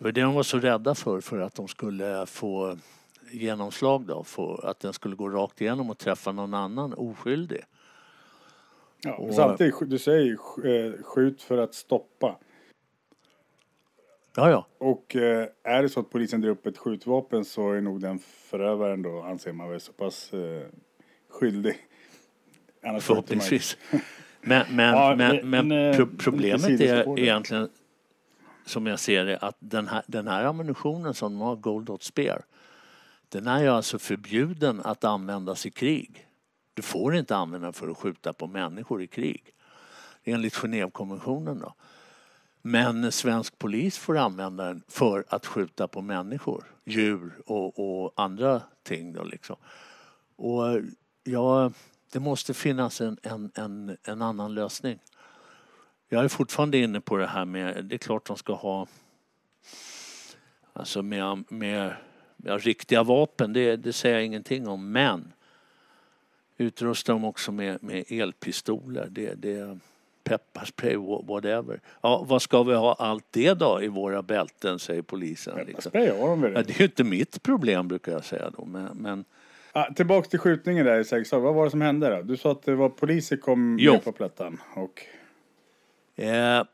[0.00, 2.76] Det var det de var så rädda för, för att de skulle få
[3.30, 7.60] genomslag då, för att den skulle gå rakt igenom och träffa någon annan oskyldig.
[9.02, 10.32] Ja, Och- samtidigt, du säger
[10.66, 12.36] eh, skjut för att stoppa.
[14.36, 14.66] Ja, ja.
[14.78, 18.18] Och eh, är det så att polisen drar upp ett skjutvapen så är nog den
[18.18, 20.66] förövaren då, anser man väl, så pass eh,
[21.28, 21.76] skyldig.
[22.82, 23.04] Annars.
[23.04, 23.76] Förhoppningsvis.
[24.40, 27.68] Men, men, Ja, men, men problemet är egentligen,
[28.70, 32.02] som jag ser det, att den här, den här ammunitionen som de har, Gold Dot
[32.02, 32.42] Spear,
[33.28, 36.26] den är ju alltså förbjuden att användas i krig.
[36.74, 39.54] Du får inte använda den för att skjuta på människor i krig.
[40.24, 41.74] Enligt Genèvekonventionen då.
[42.62, 48.62] Men svensk polis får använda den för att skjuta på människor, djur och, och andra
[48.82, 49.12] ting.
[49.12, 49.56] Då liksom.
[50.36, 50.80] Och
[51.24, 51.72] ja,
[52.12, 54.98] det måste finnas en, en, en, en annan lösning.
[56.12, 58.86] Jag är fortfarande inne på det här med, det är klart de ska ha
[60.72, 61.92] alltså med, med
[62.44, 65.32] ja, riktiga vapen, det, det säger jag ingenting om, men
[66.58, 69.78] utrusta dem också med, med elpistoler, det, det
[70.24, 71.80] pepparspray, wha- whatever.
[72.00, 75.56] Ja, vad ska vi ha allt det då i våra bälten, säger polisen.
[75.66, 75.92] Liksom.
[75.92, 76.52] Pepparspray har de väl?
[76.54, 79.24] Ja, det är ju inte mitt problem brukar jag säga då, men, men
[79.72, 81.42] Ah, tillbaks till skjutningen där i Sergelstorg.
[81.42, 82.22] Vad var det som hände då?
[82.22, 83.92] Du sa att det var poliser kom Jo.
[83.92, 84.60] med på plättan.
[84.74, 85.02] Och
[86.20, 86.64] Eh,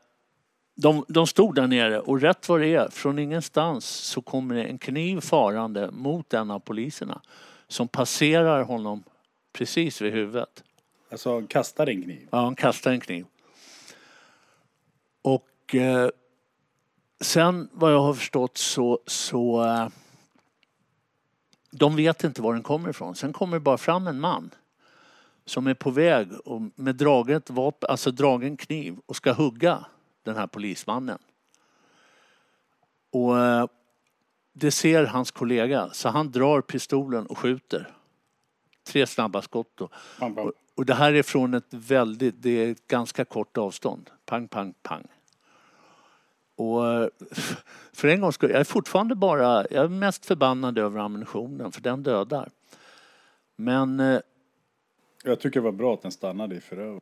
[0.75, 4.63] de, de stod där nere och rätt vad det är, från ingenstans så kommer det
[4.63, 7.21] en kniv farande mot en av poliserna
[7.67, 9.03] som passerar honom
[9.53, 10.63] precis vid huvudet.
[11.11, 12.27] alltså kastade en kniv.
[12.31, 13.25] Ja, han kastar en kniv.
[15.21, 16.09] Och eh,
[17.21, 19.87] sen vad jag har förstått så, så eh,
[21.71, 23.15] de vet inte var den kommer ifrån.
[23.15, 24.51] Sen kommer det bara fram en man
[25.47, 29.85] som är på väg och med draget vapen, alltså dragen kniv och ska hugga
[30.23, 31.19] den här polismannen.
[33.11, 33.67] Och eh,
[34.53, 37.93] det ser hans kollega så han drar pistolen och skjuter.
[38.83, 39.89] Tre snabba skott då.
[40.19, 40.51] Pam, pam.
[40.75, 44.09] Och, det här är från ett väldigt, det är ett ganska kort avstånd.
[44.25, 45.07] Pang, pang, pang.
[46.55, 47.09] Och eh,
[47.93, 51.81] för en gång skull, jag är fortfarande bara, jag är mest förbannad över ammunitionen för
[51.81, 52.49] den dödar.
[53.55, 54.19] Men, eh,
[55.23, 57.01] Jag tycker det var bra att den stannade i förövaren.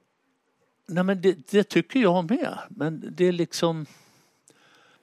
[0.87, 2.57] nej men det, det tycker jag med.
[2.69, 3.85] Men det är liksom,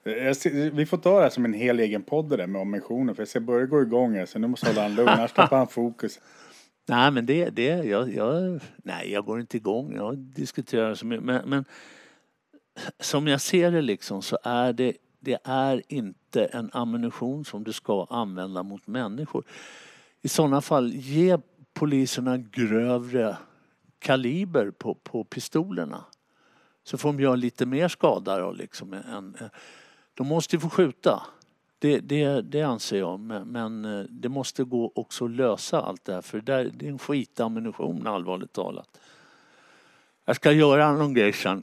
[0.04, 2.60] Jag ser, vi får ta det här som en hel egen podd det där med
[2.60, 3.14] ammunitionen.
[3.14, 5.08] För jag ser börja gå igång här så nu måste jag hålla han lugn.
[5.08, 6.20] Annars tappar han fokus.
[6.88, 9.94] Nej, men det, det jag, jag, nej, jag går inte igång.
[9.94, 11.24] Jag diskuterar så mycket.
[11.24, 11.64] Men, men
[13.00, 17.72] som jag ser det liksom så är det, det är inte en ammunition som du
[17.72, 19.44] ska använda mot människor.
[20.22, 21.38] I sådana fall, ge
[21.82, 23.36] poliserna grövre
[23.98, 26.04] kaliber på, på pistolerna.
[26.84, 28.92] Så får de göra lite mer skada då liksom.
[28.92, 29.36] Än,
[30.14, 31.22] de måste ju få skjuta.
[31.78, 33.20] Det, det, det anser jag.
[33.20, 36.22] Men, men eh, det måste gå också att lösa allt det här.
[36.22, 39.00] För det, är en skitammunition allvarligt talat.
[40.24, 41.62] Jag ska göra någon grej sen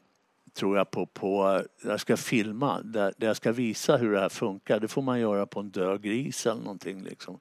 [0.53, 4.19] tror jag på, på eh, jag ska filma där, där jag ska visa hur det
[4.19, 4.79] här funkar.
[4.79, 7.39] Det får man göra på en död gris eller någonting liksom.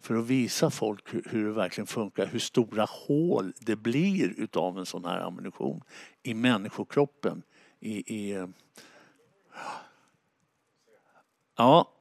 [0.00, 4.78] För att visa folk hur, hur det verkligen funkar, hur stora hål det blir utav
[4.78, 5.80] en sån här ammunition
[6.22, 7.42] i människokroppen.
[7.80, 8.46] I, i,
[11.56, 11.94] ja,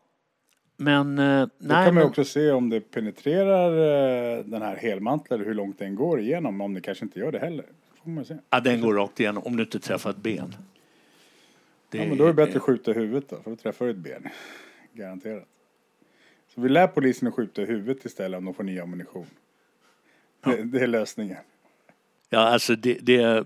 [0.77, 1.85] men eh, Då nej.
[1.85, 6.19] kan man också se om det penetrerar eh, den här helmanteln, hur långt den går
[6.19, 7.65] igenom, om det kanske inte gör det heller.
[8.03, 8.37] Får man se.
[8.49, 10.55] ja, den går rakt igenom om du inte träffar ett ben.
[11.89, 13.85] Det Ja, men då är det bättre att skjuta i huvudet då, för då träffar
[13.85, 14.27] du ett ben.
[14.93, 15.47] Garanterat.
[16.59, 19.27] Vi lär polisen att skjuta i huvudet istället om de får ny ammunition.
[20.43, 21.37] Det, det är lösningen.
[22.29, 23.45] Ja, alltså det, det...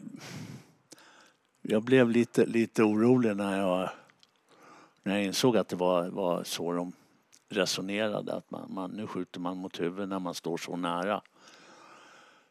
[1.62, 3.90] Jag blev lite, lite orolig när jag,
[5.04, 6.92] när jag insåg att det var, var så de
[7.50, 8.34] resonerade.
[8.34, 11.22] Att man, man, nu skjuter man mot huvudet när man står så nära.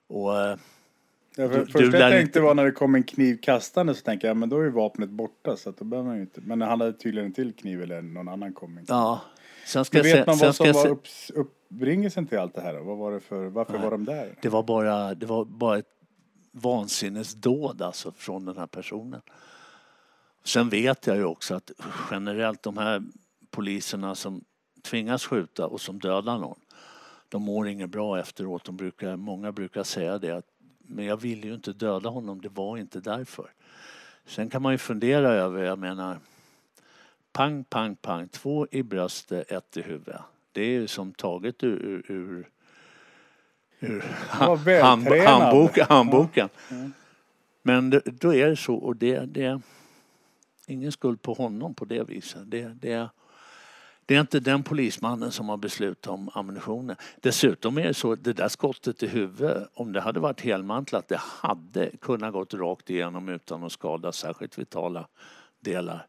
[0.07, 0.57] Och eh,
[1.37, 3.95] Ja, för, Du- första du jag tänkte inte- var när det kom en kniv kastande
[3.95, 6.23] så tänkte jag, men då är ju vapnet borta så att då behöver man ju
[6.23, 6.41] inte.
[6.41, 8.81] Men han hade tydligen en till kniv eller någon annan kom.
[8.89, 9.21] ja,
[9.71, 12.55] sen ska Men jag vet man vad som jag var se, upps, upprinnelsen till allt
[12.55, 12.75] det här?
[12.75, 14.35] Vad var det för, varför var de där?
[14.43, 15.87] det var bara, det var bara ett
[16.53, 19.21] vansinnesdåd alltså från den här personen.
[20.45, 21.71] Sen vet jag ju också att
[22.11, 23.03] generellt de här
[23.51, 24.45] poliserna som
[24.83, 26.61] tvingas skjuta och som dödar någon,
[27.29, 28.65] de mår inget bra efteråt.
[28.65, 30.47] De brukar, många brukar säga det att
[30.79, 33.53] men jag ville ju inte döda honom, det var inte därför.
[34.27, 36.19] Sen kan man ju fundera över, jag menar,
[37.33, 40.21] pang, pang, pang, två i bröstet, ett i huvudet.
[40.53, 42.49] Det är ju som taget ur, ur, ur,
[43.81, 46.49] ur hand, handbok, handboken.
[47.63, 49.61] Men det, då är det så och det, det är
[50.67, 52.51] ingen skuld på honom på det viset.
[52.51, 53.09] Det, det,
[54.07, 56.97] det är inte den polismannen som har beslutat om ammunitionen.
[57.21, 61.09] Dessutom är det så att det där skottet i huvudet, om det hade varit helmantlat,
[61.09, 65.07] det hade kunnat gått rakt igenom utan att skada särskilt vitala
[65.61, 66.07] delar.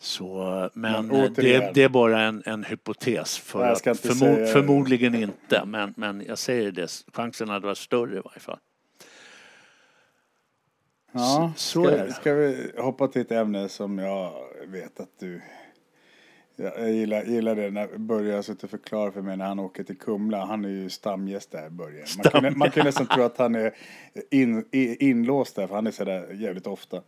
[0.00, 3.38] Så, men Men det, återigen- det är bara en, en hypotes.
[3.38, 7.04] För att, förmo, säga- Förmodligen inte, men, men jag säger det.
[7.12, 8.58] Chansen hade varit större i varje fall.
[11.12, 12.12] Ja, Så- så ska, är det.
[12.12, 14.32] ska vi hoppa till ett ämne som jag
[14.66, 15.40] vet att du...
[16.60, 19.84] Jag gillar, gillar det när Börje har suttit och förklarat för mig när han åker
[19.84, 20.44] till Kumla.
[20.44, 22.04] Han är ju stamgäst där, Börje.
[22.16, 23.74] Man kan, man kan nästan tro att han är
[24.30, 27.02] in, inlåst där, för han är så där jävligt ofta.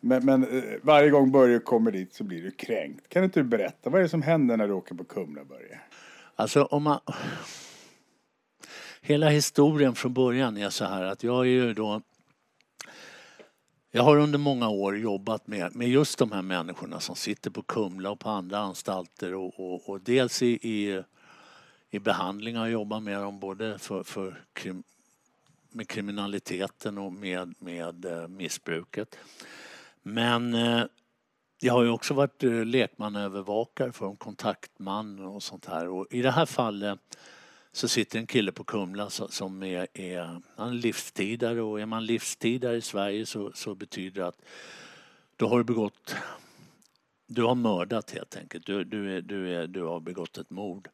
[0.00, 3.08] Men, men eh, varje gång Börje kommer dit så blir du kränkt.
[3.08, 5.80] Kan inte du berätta, vad är det som händer när du åker på Kumla, Börje?
[6.36, 7.00] Alltså om man...
[9.02, 12.02] Hela historien från början är så här att jag är ju då...
[13.90, 17.62] Jag har under många år jobbat med, med just de här människorna som sitter på
[17.62, 21.02] Kumla och på andra anstalter och, och, och dels i, i,
[21.90, 24.82] i behandling har jag jobbat med dem både för, för krim,
[25.70, 29.18] med kriminaliteten och med, med eh, missbruket.
[30.02, 30.84] Men eh,
[31.60, 35.88] jag har ju också varit eh, lekmanövervakare för en kontaktman och sånt här.
[35.88, 37.18] Och I det här fallet
[37.72, 42.06] så sitter en kille på Kumla som är, är, han är livstidare och är man
[42.06, 44.42] livstidare i Sverige så, så betyder det att
[45.36, 46.14] då har du begått
[47.32, 48.66] du har mördat helt enkelt.
[48.66, 50.88] Du, du, är, du, är, du har begått ett mord.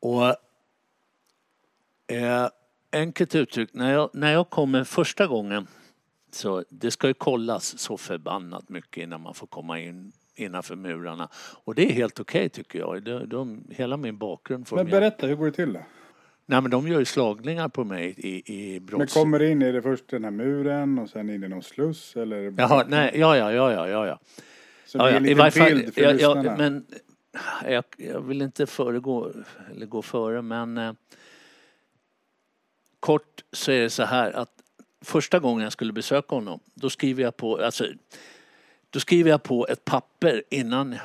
[0.00, 0.26] Och
[2.06, 2.48] eh,
[2.92, 5.66] enkelt uttryckt, när jag, när jag kommer första gången
[6.34, 11.28] så det ska ju kollas så förbannat mycket innan man får komma in innanför murarna.
[11.64, 13.02] Och det är helt okej tycker jag.
[13.02, 15.80] De, de, hela min bakgrund får Men berätta, hur går det till då?
[16.46, 19.14] Nej men de gör ju slagningar på mig i, i Men brotts...
[19.14, 22.16] kommer det in, är det först den här muren och sen in i någon sluss
[22.16, 22.54] eller?
[22.58, 24.18] Jaha, nej, ja, ja, ja, ja, ja, ja.
[24.86, 25.16] Så det ja, är ja.
[25.16, 26.44] en I liten fall, bild för ja, lyssnarna.
[26.44, 26.86] ja, men
[27.72, 29.32] jag, jag vill inte föregå
[29.74, 30.92] eller gå före men eh,
[33.00, 34.59] kort så är det så här att
[35.00, 37.86] första gången jag skulle besöka honom då skriver jag på, alltså,
[38.90, 40.98] då skriver jag på ett papper innan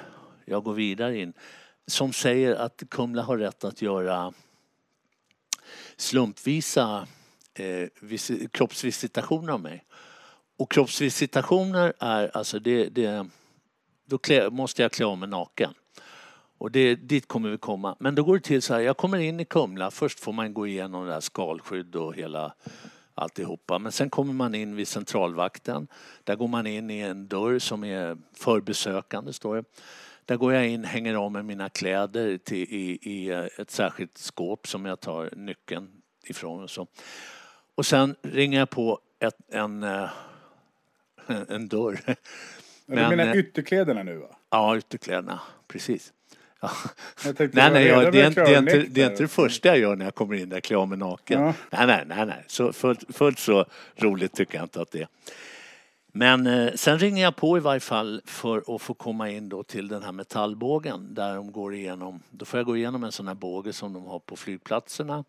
[0.45, 1.33] jag går vidare in
[1.87, 4.33] som säger att Kumla har rätt att göra
[5.95, 7.07] slumpvisa
[7.53, 9.83] eh, visi- kroppsvisitationer av mig.
[10.57, 13.27] Och kroppsvisitationer är alltså det, det
[14.05, 15.73] då klä, måste jag klä av mig naken.
[16.57, 17.95] Och det, dit kommer vi komma.
[17.99, 20.53] Men då går det till så här, jag kommer in i Kumla, först får man
[20.53, 22.53] gå igenom det här skalskydd och hela
[23.15, 23.79] alltihopa.
[23.79, 25.87] Men sen kommer man in vid centralvakten.
[26.23, 29.63] Där går man in i en dörr som är för besökande, står det.
[30.25, 34.67] Där går jag in, hänger av med mina kläder till, i, i ett särskilt skåp
[34.67, 35.91] som jag tar nyckeln
[36.23, 36.63] ifrån.
[36.63, 36.87] Och, så.
[37.75, 40.09] och sen ringer jag på ett, en, eh,
[41.49, 41.99] en dörr.
[42.05, 42.15] Men,
[42.85, 44.35] Men, du menar eh, ytterkläderna nu va?
[44.49, 45.39] Ja, ytterkläderna.
[45.67, 46.13] Precis.
[47.23, 49.11] Nej, nej, jag, det är inte, det, är inte, klarnäck det är där?
[49.11, 51.41] inte det första jag gör när jag kommer in där, klär av mig naken.
[51.41, 51.53] Ja.
[51.69, 52.43] Nej, nej, nej, nej.
[52.47, 55.07] Så fullt, fullt så roligt tycker jag inte att det är.
[56.17, 59.63] Men eh, sen ringer jag på i varje fall för att få komma in då
[59.63, 62.21] till den här metallbågen där de går igenom.
[62.29, 65.23] Då får jag gå igenom en sån här båge som de har på flygplatserna.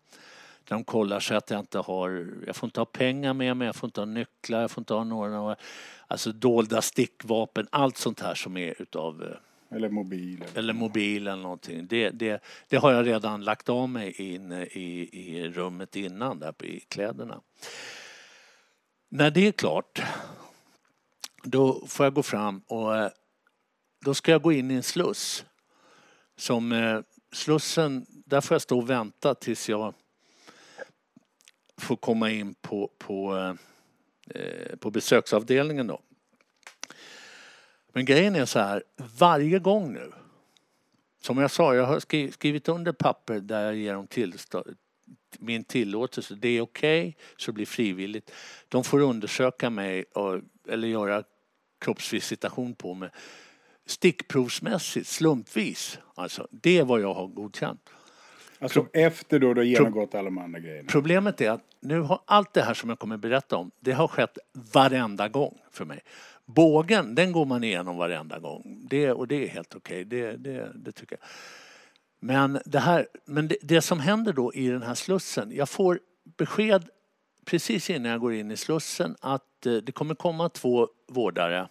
[0.67, 3.65] Där de kollar så att jag inte har, jag får inte ha pengar med mig,
[3.65, 5.55] jag får inte ha nycklar, jag får inte ha några, några
[6.07, 9.37] alltså dolda stickvapen, allt sånt här som är utav eh,
[9.69, 10.43] Eller mobil.
[10.55, 10.73] Eller.
[10.73, 11.87] mobil eller någonting.
[11.87, 16.65] Det, det, det har jag redan lagt av mig inne i, i rummet innan där
[16.65, 17.41] i kläderna.
[19.09, 20.01] När det är klart
[21.43, 23.11] då får jag gå fram och eh,
[24.05, 25.45] då ska jag gå in i en sluss.
[26.35, 26.99] Som eh,
[27.31, 29.93] slussen, där får jag stå och vänta tills jag
[31.77, 33.37] får komma in på, på,
[34.35, 36.01] eh, på besöksavdelningen då.
[37.97, 38.83] Men grejen är så här,
[39.17, 40.11] varje gång nu.
[41.21, 44.63] Som jag sa, jag har skri- skrivit under papper där jag ger dem tillstå-
[45.39, 46.35] min tillåtelse.
[46.35, 48.31] Det är okej, så det blir frivilligt.
[48.69, 51.23] De får undersöka mig och, eller göra
[51.81, 53.09] kroppsvisitation på mig
[53.85, 55.99] stickprovsmässigt, slumpvis.
[56.15, 57.89] Alltså, det är vad jag har godkänt.
[58.59, 60.89] Alltså efter då du har genomgått alla de andra grejerna.
[60.91, 64.07] Problemet är att nu har allt det här som jag kommer berätta om, det har
[64.07, 64.37] skett
[64.73, 65.99] varenda gång för mig.
[66.49, 68.85] Bågen, den går man igenom varenda gång.
[68.89, 71.29] Det, och det är helt okej, det, det, det tycker jag.
[72.19, 75.99] Men, det, här, men det, det som händer då i den här slussen, jag får
[76.37, 76.89] besked
[77.45, 81.67] precis innan jag går in i slussen att eh, det kommer komma två vårdare.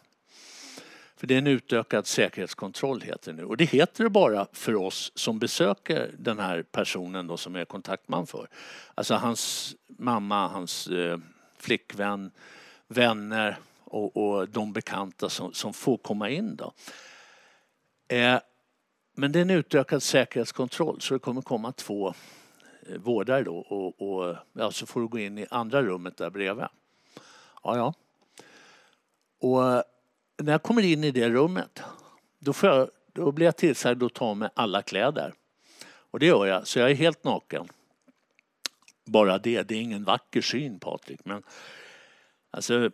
[1.17, 3.45] För det är en utökad säkerhetskontroll heter det nu.
[3.45, 7.65] Och det heter det bara för oss som besöker den här personen då som är
[7.65, 8.49] kontaktman för.
[8.95, 11.19] Alltså hans mamma, hans eh,
[11.59, 12.31] flickvän,
[12.89, 16.73] vänner och, och de bekanta som, som får komma in då.
[18.09, 18.41] Eh,
[19.15, 22.15] men det är en utökad säkerhetskontroll så det kommer komma två
[22.89, 26.31] eh, vårdare då och, och ja, så får du gå in i andra rummet där
[26.31, 26.67] bredvid.
[27.63, 27.95] Ja, ja.
[29.41, 29.83] Och eh,
[30.39, 31.83] när jag kommer in i det rummet
[32.39, 35.35] då, får jag, då blir jag tillsagd att ta med alla kläder.
[36.11, 37.69] Och det gör jag, så jag är helt naken.
[39.05, 41.25] Bara det, det är ingen vacker syn Patrik.
[41.25, 41.43] Men
[42.51, 42.91] alltså,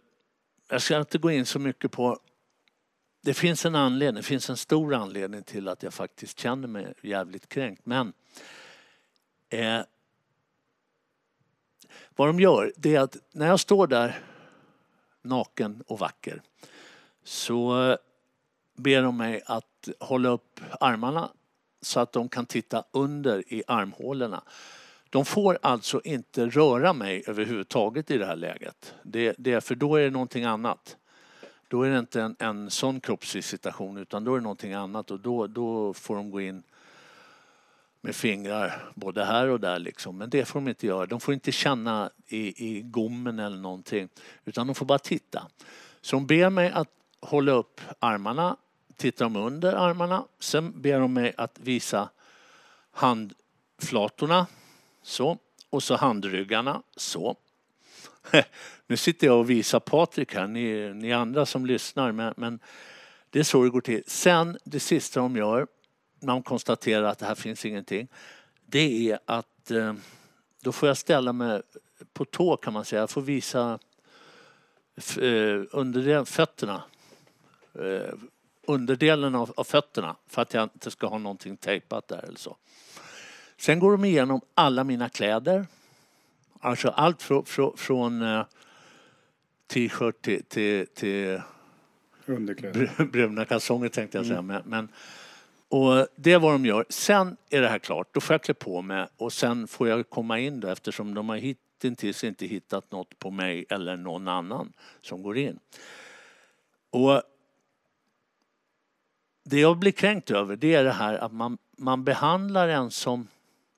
[0.73, 2.19] jag ska inte gå in så mycket på
[3.21, 6.95] det finns en anledning, det finns en stor anledning till att jag faktiskt känner mig
[7.03, 7.87] jävligt kränkt.
[7.87, 8.13] Men
[9.49, 9.81] eh,
[12.17, 14.23] vad de gör, det är att när jag står där
[15.23, 16.43] naken och vacker
[17.25, 17.97] så
[18.75, 21.31] ber de mig att hålla upp armarna
[21.81, 24.43] så att de kan titta under i armhålorna.
[25.13, 28.95] De får alltså inte röra mig överhuvudtaget i det här läget.
[29.03, 30.97] Det, det, för då är det någonting annat.
[31.69, 35.21] Då är det inte en, en sån kroppsvisitation utan då är det någonting annat och
[35.21, 36.63] då, då får de gå in
[38.01, 40.19] med fingrar både här och där liksom.
[40.19, 41.07] Men det får de inte göra.
[41.07, 44.09] De får inte känna i, i gommen eller någonting
[44.45, 45.49] utan de får bara titta.
[46.01, 46.89] Så de ber mig att
[47.21, 48.57] hålla upp armarna,
[48.97, 50.25] tittar de under armarna.
[50.39, 52.09] Sen ber de mig att visa
[52.91, 54.47] handflatorna
[55.03, 55.39] så
[55.71, 57.37] och så handryggarna så.
[58.87, 62.59] Nu sitter jag och visar Patrik här, ni, ni andra som lyssnar, men, men
[63.31, 64.03] det är så det går till.
[64.07, 65.67] Sen, det sista de gör,
[66.21, 68.09] när de konstaterar att det här finns ingenting,
[68.67, 69.95] det är att eh,
[70.63, 71.63] då får jag ställa mig
[72.13, 73.03] på tå kan man säga.
[73.03, 73.79] Jag får visa
[74.97, 76.83] eh, under fötterna,
[77.75, 78.15] eh,
[78.67, 82.57] underdelen av, av fötterna för att jag inte ska ha någonting tejpat där eller så.
[83.63, 85.67] Sen går de igenom alla mina kläder.
[86.61, 88.45] Alltså allt från, från, från eh,
[89.67, 91.41] t-shirt till, till, till
[92.27, 93.05] Underkläder.
[93.13, 94.43] bruna kalsonger tänkte jag säga.
[94.43, 94.89] Men, men,
[95.69, 96.87] och det är vad de gör.
[96.89, 98.09] Sen är det här klart.
[98.15, 101.29] Då får jag klä på mig och sen får jag komma in då eftersom de
[101.29, 105.59] har hittills inte hittat något på mig eller någon annan som går in.
[106.91, 107.23] Och
[109.45, 113.29] det jag blir kränkt över det är det här att man, man behandlar en som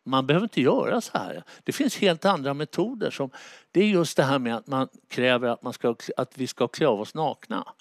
[0.04, 1.44] man behöver inte göra så här.
[1.64, 3.10] Det finns helt andra metoder.
[3.10, 3.30] Som,
[3.70, 6.68] det är just det här med att man kräver att, man ska, att vi ska
[6.68, 7.74] klä av oss nakna.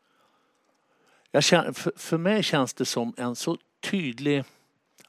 [1.32, 3.58] Jag känner, för, för mig känns det som en så
[3.92, 4.44] tydlig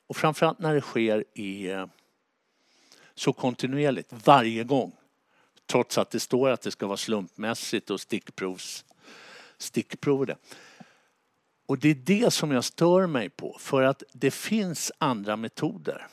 [0.06, 1.70] Och framförallt när det sker i
[3.14, 4.92] så kontinuerligt, varje gång.
[5.66, 8.84] Trots att det står att det ska vara slumpmässigt och stickprovs,
[9.58, 10.26] stickprov.
[10.26, 10.36] Det.
[11.66, 16.06] Och det är det som jag stör mig på, för att det finns andra metoder.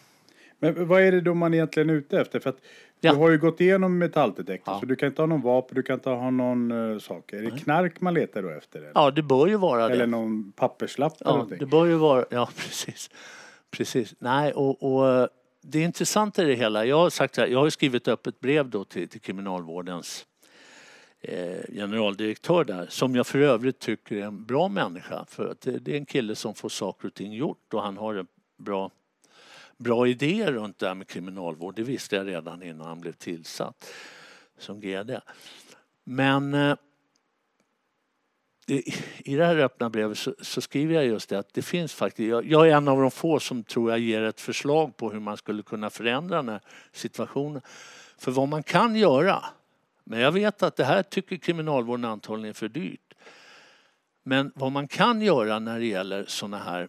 [0.61, 2.39] Men vad är det då man egentligen är ute efter?
[2.39, 2.57] För att
[3.03, 3.11] Ja.
[3.11, 4.79] Du har ju gått igenom metalldetektor Ja.
[4.79, 7.33] så du kan inte ha någon vapen, du kan inte ha någon uh, sak.
[7.33, 8.79] Är det knark man letar då efter?
[8.79, 9.93] Eller, Ja, det bör ju vara det.
[9.93, 11.57] eller någon papperslapp eller Ja, någonting?
[11.59, 12.25] det bör ju vara...
[12.29, 13.09] Ja, precis.
[13.71, 14.13] precis.
[14.19, 15.29] Nej, och, och
[15.61, 16.85] det intressanta i det hela...
[16.85, 20.25] Jag har sagt här, jag har skrivit upp ett brev då till, till Kriminalvårdens
[21.21, 25.25] eh, generaldirektör där som jag för övrigt tycker är en bra människa.
[25.29, 27.97] För att det, det är en kille som får saker och ting gjort och han
[27.97, 28.91] har en bra,
[29.81, 31.75] bra idéer runt det här med kriminalvård.
[31.75, 33.93] Det visste jag redan innan han blev tillsatt
[34.57, 35.11] som GD.
[36.03, 36.75] Men eh,
[39.17, 42.29] i det här öppna brevet så, så skriver jag just det att det finns faktiskt,
[42.29, 45.19] jag, jag är en av de få som tror jag ger ett förslag på hur
[45.19, 46.61] man skulle kunna förändra den här
[46.91, 47.61] situationen.
[48.17, 49.43] För vad man kan göra,
[50.03, 53.13] men jag vet att det här tycker kriminalvården antagligen är för dyrt.
[54.23, 56.87] Men vad man kan göra när det gäller sådana här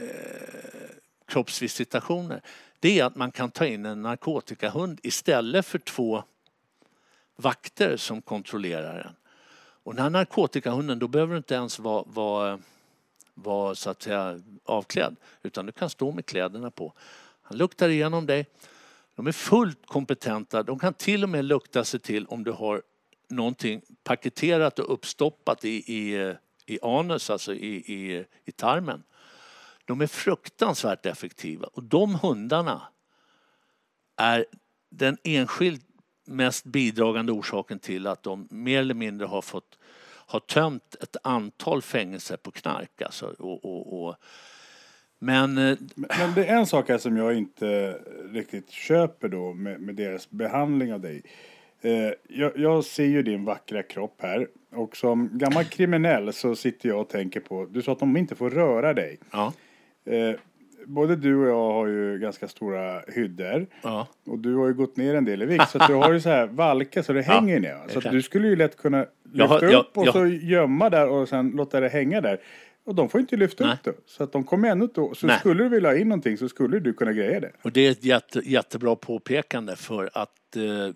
[0.00, 1.01] eh,
[1.32, 2.42] kroppsvisitationer
[2.82, 6.22] det är att man kan ta in en narkotikahund istället för två
[7.36, 9.14] vakter som kontrollerar den.
[9.84, 12.60] Och den här narkotikahunden, då behöver du inte ens vara, vara,
[13.34, 15.16] vara så att säga avklädd.
[15.42, 16.92] Utan du kan stå med kläderna på.
[17.42, 18.46] Han luktar igenom dig.
[19.14, 20.62] De är fullt kompetenta.
[20.62, 22.82] De kan till och med lukta sig till om du har
[23.28, 26.34] någonting paketerat och uppstoppat i, i,
[26.66, 29.02] i anus, alltså i, i, i tarmen.
[29.84, 31.66] De är fruktansvärt effektiva.
[31.66, 32.82] Och de hundarna
[34.16, 34.46] är
[34.90, 35.86] den enskilt
[36.26, 39.78] mest bidragande orsaken till att de mer eller mindre har fått
[40.26, 43.02] har tömt ett antal fängelser på knark.
[43.02, 44.16] Alltså, och, och, och,
[45.18, 47.98] men eh, Men det är en sak här som jag inte
[48.32, 51.22] riktigt köper då med, med deras behandling av dig.
[51.80, 56.88] Eh, jag, jag ser ju din vackra kropp här och som gammal kriminell så sitter
[56.88, 59.18] jag och tänker på, du sa att de inte får röra dig.
[59.30, 59.52] ja,
[60.04, 60.34] Eh,
[60.86, 64.96] både du och jag har ju ganska stora hyddor ja, och du har ju gått
[64.96, 67.60] ner en del i vikt så du har ju så här valka så det hänger
[67.60, 67.76] ner.
[67.88, 68.10] Så exakt.
[68.10, 71.50] du skulle ju lätt kunna lyfta jag- upp och jag- så gömma där och sen
[71.50, 72.40] låta det hänga där.
[72.84, 73.74] Och de får inte lyfta Nej.
[73.74, 73.92] upp det.
[74.06, 75.14] Så att de kommer ännu då.
[75.14, 75.38] Så Nej.
[75.38, 77.52] skulle du vilja ha in någonting så skulle du kunna greja det.
[77.62, 80.94] och det är ett jätte, jättebra påpekande för att eh,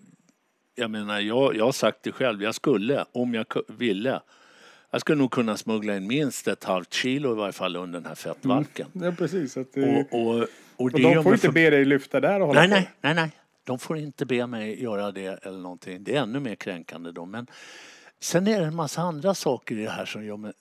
[0.75, 3.45] jag menar, jag, jag har sagt det själv, jag skulle, om jag
[3.77, 4.21] ville,
[4.91, 8.07] jag skulle nog kunna smuggla in minst ett halvt kilo i varje fall under den
[8.07, 8.87] här fettvalken.
[8.93, 9.57] Ja precis.
[9.57, 12.47] Att det, Och, och, och, och de får inte för- be dig lyfta där och
[12.47, 12.75] hålla Nej, på.
[12.75, 13.31] nej, nej, nej.
[13.63, 16.03] De får inte be mig göra det eller någonting.
[16.03, 17.25] Det är ännu mer kränkande då.
[17.25, 17.47] Men
[18.19, 20.53] sen är det en massa andra saker i det här som gör mig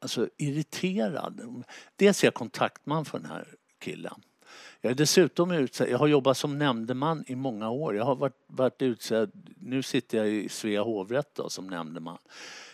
[0.00, 1.64] alltså, irriterad.
[1.96, 3.46] Dels är jag kontaktman för den här
[3.80, 4.22] killen.
[4.80, 7.96] Jag är dessutom utsedd, jag har jobbat som nämndeman i många år.
[7.96, 9.30] Jag har varit, varit utsedd,
[9.62, 12.18] nu sitter jag i Svea hovrätt då, som nämndeman.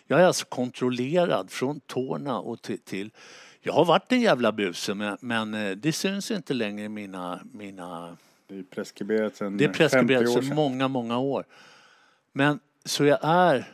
[0.06, 3.10] Jag är alltså kontrollerad från tårna och till, till
[3.60, 7.40] jag har varit en jävla buse men, men eh, det syns inte längre i mina,
[7.52, 8.16] mina
[8.46, 11.44] Det är preskriberat sedan det är 50 preskriberat sedan många, många år.
[12.32, 13.72] Men så jag är,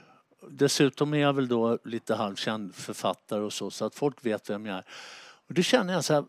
[0.51, 4.67] dessutom är jag väl då lite halvkänd författare och så, så att folk vet vem
[4.67, 4.85] jag är.
[5.49, 6.25] Och då känner jag så här,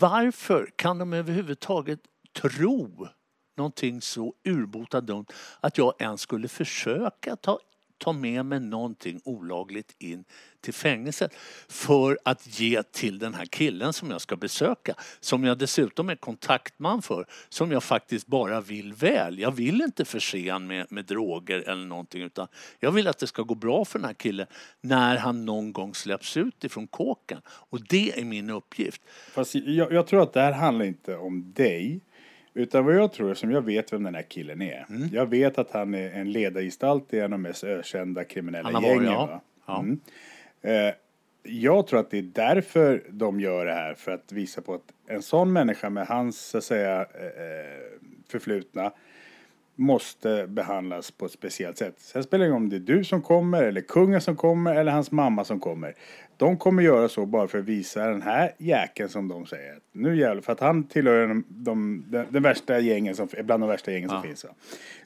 [0.00, 2.00] varför kan de överhuvudtaget
[2.32, 3.08] tro
[3.56, 5.26] någonting så urbota dumt
[5.60, 7.58] att jag ens skulle försöka ta,
[7.98, 10.24] ta med mig någonting olagligt in
[10.60, 11.34] till fängelset
[11.68, 14.94] för att ge till den här killen som jag ska besöka.
[15.20, 17.26] Som jag dessutom är kontaktman för.
[17.48, 19.38] Som jag faktiskt bara vill väl.
[19.38, 22.48] Jag vill inte förse han med, med droger eller någonting utan
[22.80, 24.46] jag vill att det ska gå bra för den här killen
[24.80, 27.40] när han någon gång släpps ut ifrån kåken.
[27.46, 29.02] Och det är min uppgift.
[29.32, 32.00] Fast jag, jag tror att det här handlar inte om dig.
[32.56, 34.86] Utan vad jag tror, som jag vet vem den här killen är.
[34.90, 35.08] Mm.
[35.12, 38.82] Jag vet att han är en ledargestalt i en av de mest ökända kriminella Han
[38.82, 39.04] gängen.
[39.04, 39.42] ja.
[39.66, 39.80] Ja.
[39.80, 40.00] Mm.
[40.62, 40.94] Eh,
[41.42, 43.94] jag tror att det är därför de gör det här.
[43.94, 48.92] För att visa på att en sån människa med hans, så att säga, eh, förflutna
[49.76, 51.94] måste behandlas på ett speciellt sätt.
[51.98, 54.74] Sen spelar det ingen roll om det är du som kommer, eller kungen som kommer,
[54.74, 55.94] eller hans mamma som kommer.
[56.36, 59.78] De kommer göra så bara för att visa den här jäkeln som de säger.
[59.92, 63.68] Nu jävlar, för att han tillhör de, de, den, den värsta gängen som, bland de
[63.68, 64.44] värsta gängen som finns.
[64.44, 64.50] Va?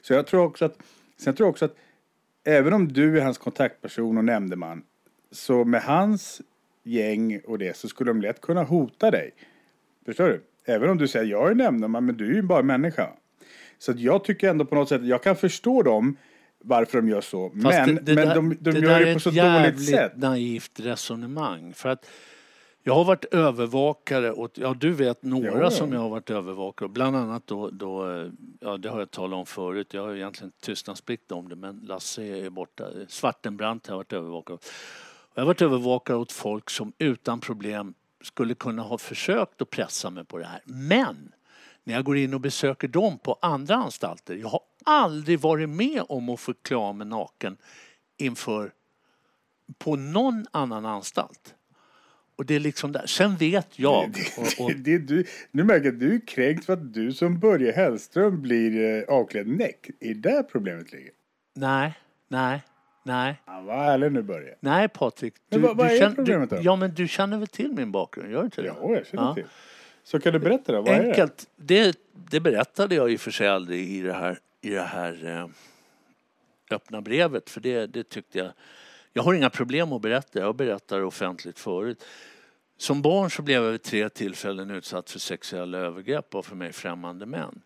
[0.01, 0.77] Så jag tror också att,
[1.17, 1.75] sen tror jag också att
[2.43, 4.83] även om du är hans kontaktperson och nämndeman,
[5.31, 6.41] så med hans
[6.83, 9.31] gäng och det så skulle de lätt kunna hota dig.
[10.05, 10.41] Förstår du?
[10.65, 13.09] Även om du säger jag är nämndeman, men du är ju bara människa.
[13.81, 16.17] Så jag tycker ändå på något sätt, jag kan förstå dem
[16.63, 17.49] varför de gör så.
[17.49, 19.35] Fast men det- det men där- de, de det gör det är på så ett
[19.35, 20.17] dåligt sätt.
[20.17, 21.73] naivt resonemang.
[21.73, 22.05] För att
[22.83, 25.71] Jag har varit övervakare åt, ja du vet några ja.
[25.71, 26.93] som jag har varit övervakare åt.
[26.93, 28.27] Bland annat då, då, eh,
[28.59, 32.23] ja det har jag talat om förut, jag har egentligen tystnadsplikt om det men Lasse
[32.23, 32.83] är borta.
[33.07, 34.65] Svartenbrandt har jag varit övervakare åt.
[35.35, 40.09] Jag har varit övervakare åt folk som utan problem skulle kunna ha försökt att pressa
[40.09, 40.61] mig på det här.
[40.65, 41.31] Men
[41.83, 46.03] när jag går in och besöker dem på andra anstalter, jag har aldrig varit med
[46.09, 47.57] om att få klä av mig naken
[48.17, 48.71] inför
[49.77, 51.55] på någon annan anstalt.
[52.35, 53.05] Och det är liksom där.
[53.05, 54.15] Sen vet jag.
[54.37, 57.39] Och, och, Det, du, nu märker jag att du är kränkt för att du som
[57.39, 59.89] Börje Hellström blir eh, avklädd näck.
[59.99, 61.11] Är det där problemet ligger?
[61.53, 61.93] nej,
[62.27, 62.61] nej,
[63.03, 63.41] nej.
[63.45, 64.55] Ja, var ärlig nu Börje.
[64.59, 65.33] Nej Patrik.
[65.49, 66.61] Men vad- vad är känner, problemet du, då?
[66.63, 68.67] Ja men du känner väl till min bakgrund, gör du inte det?
[68.67, 69.33] Ja, jag känner Ja.
[69.33, 69.45] till.
[70.03, 71.41] Så kan du berätta då, vad Enkelt.
[71.41, 71.83] är det?
[71.83, 75.47] Det, det berättade jag ju för sig aldrig i det här, i det här eh,
[76.75, 77.49] öppna brevet.
[77.49, 78.51] För det, det tyckte jag...
[79.13, 80.39] Jag har inga problem att berätta.
[80.39, 82.03] Jag berättar offentligt förut.
[82.77, 86.73] Som barn så blev jag vid tre tillfällen utsatt för sexuella övergrepp av för mig
[86.73, 87.61] främmande män.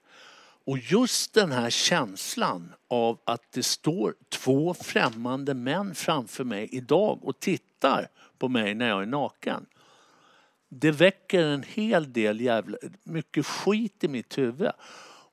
[0.66, 7.20] Och just den här känslan av att det står två främmande män framför mig idag
[7.24, 8.08] och tittar
[8.38, 9.66] på mig när jag är naken
[10.80, 14.71] det väcker en hel del jävla, mycket skit i mitt huvud.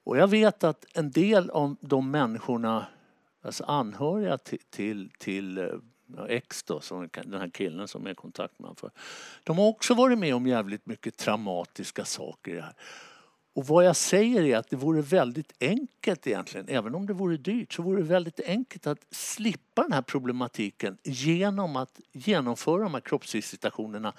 [0.05, 2.87] Och jag vet att en del av de människorna,
[3.43, 5.71] alltså anhöriga till, till, till
[6.17, 8.71] ja, ex då, som den här killen som jag är i kontakt med.
[8.77, 8.91] För,
[9.45, 12.75] de har också varit med om jävligt mycket traumatiska saker i det här.
[13.55, 17.37] Och vad jag säger är att det vore väldigt enkelt egentligen, även om det vore
[17.37, 22.95] dyrt, så vore det väldigt enkelt att slippa den här problematiken genom att genomföra de
[22.95, 24.13] här kroppsvisitationerna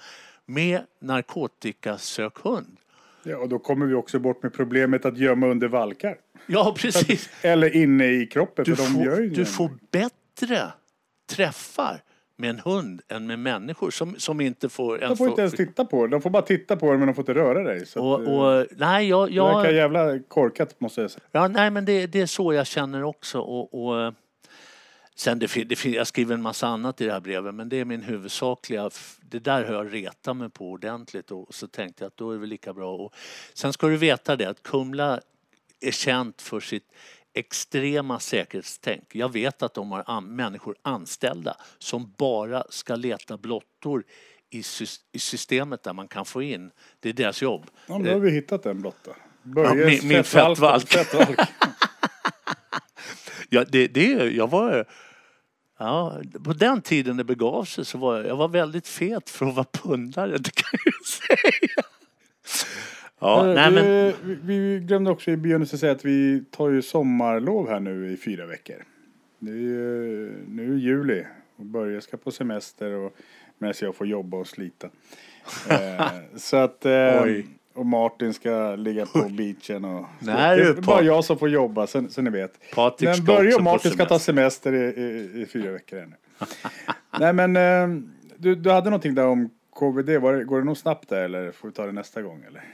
[0.46, 2.76] med narkotikasökhund.
[3.22, 6.16] Ja, och då kommer vi också bort med problemet att gömma under valkar.
[6.46, 7.30] Ja, precis.
[7.42, 10.72] Eller inne i kroppen, Du för de gör får, du får bättre
[11.30, 12.02] träffar
[12.36, 14.98] med en hund än med människor som, som inte får...
[14.98, 16.06] De får inte ens titta på.
[16.06, 17.86] De får bara titta på det, men de får inte röra dig.
[17.86, 21.24] Så och, att, eh, och, nej, jag, Det verkar jag, jävla korkat, måste jag säga.
[21.32, 23.40] Ja, nej, men det, det är så jag känner också.
[23.40, 24.12] Och, och, eh,
[25.14, 27.84] sen det, det, jag skriver en massa annat i det här brevet men det är
[27.84, 28.90] min huvudsakliga...
[29.20, 32.38] Det där har jag retat mig på ordentligt och så tänkte jag att då är
[32.38, 32.94] det lika bra.
[32.96, 33.14] Och
[33.54, 35.20] sen ska du veta det att Kumla
[35.80, 36.92] är känt för sitt
[37.32, 39.04] extrema säkerhetstänk.
[39.12, 44.04] Jag vet att de har an- människor anställda som bara ska leta blottor
[44.50, 46.70] i, sys- i systemet där man kan få in.
[47.00, 47.66] Det är deras jobb.
[47.86, 49.10] Ja, men då har vi hittat en blotta.
[49.10, 50.88] Ja, Börjes min- min fettvalk.
[50.88, 51.38] fettvalk.
[53.54, 54.84] Ja, det, det, jag var...
[55.78, 59.46] Ja, på den tiden det begav sig så var jag, jag var väldigt fet för
[59.46, 61.84] att vara pundare, det kan jag ju säga.
[63.20, 64.12] Ja, Eh, nej men...
[64.42, 68.46] vi glömde också i begynnelsen säga att vi tar ju sommarlov här nu i fyra
[68.46, 68.84] veckor.
[69.38, 71.24] Det är ju, nu är juli
[71.56, 73.16] och Börje ska på semester och
[73.58, 74.86] medan jag får jobba och slita.
[75.70, 76.86] eh, så att...
[76.86, 77.46] Eh, Oj.
[77.74, 80.06] Och Martin ska ligga på beachen och...
[80.18, 82.70] Nej, det är bara jag som får jobba, så, så ni vet.
[82.74, 86.16] Patrik Men Börje och Martin ska ta semester i, i, i fyra veckor ännu.
[87.18, 88.02] Nej men, eh,
[88.36, 90.10] du, du hade någonting där om KVD.
[90.20, 92.64] Var det, går det nog snabbt där eller får vi ta det nästa gång eller?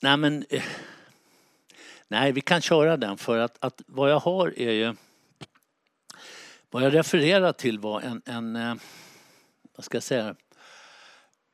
[0.00, 0.44] Nej men...
[0.50, 0.62] eh,
[2.08, 4.94] Nej, vi kan köra den för att, att vad jag har är ju...
[6.70, 8.74] Vad jag refererar till var en, en eh,
[9.76, 10.34] vad ska jag säga?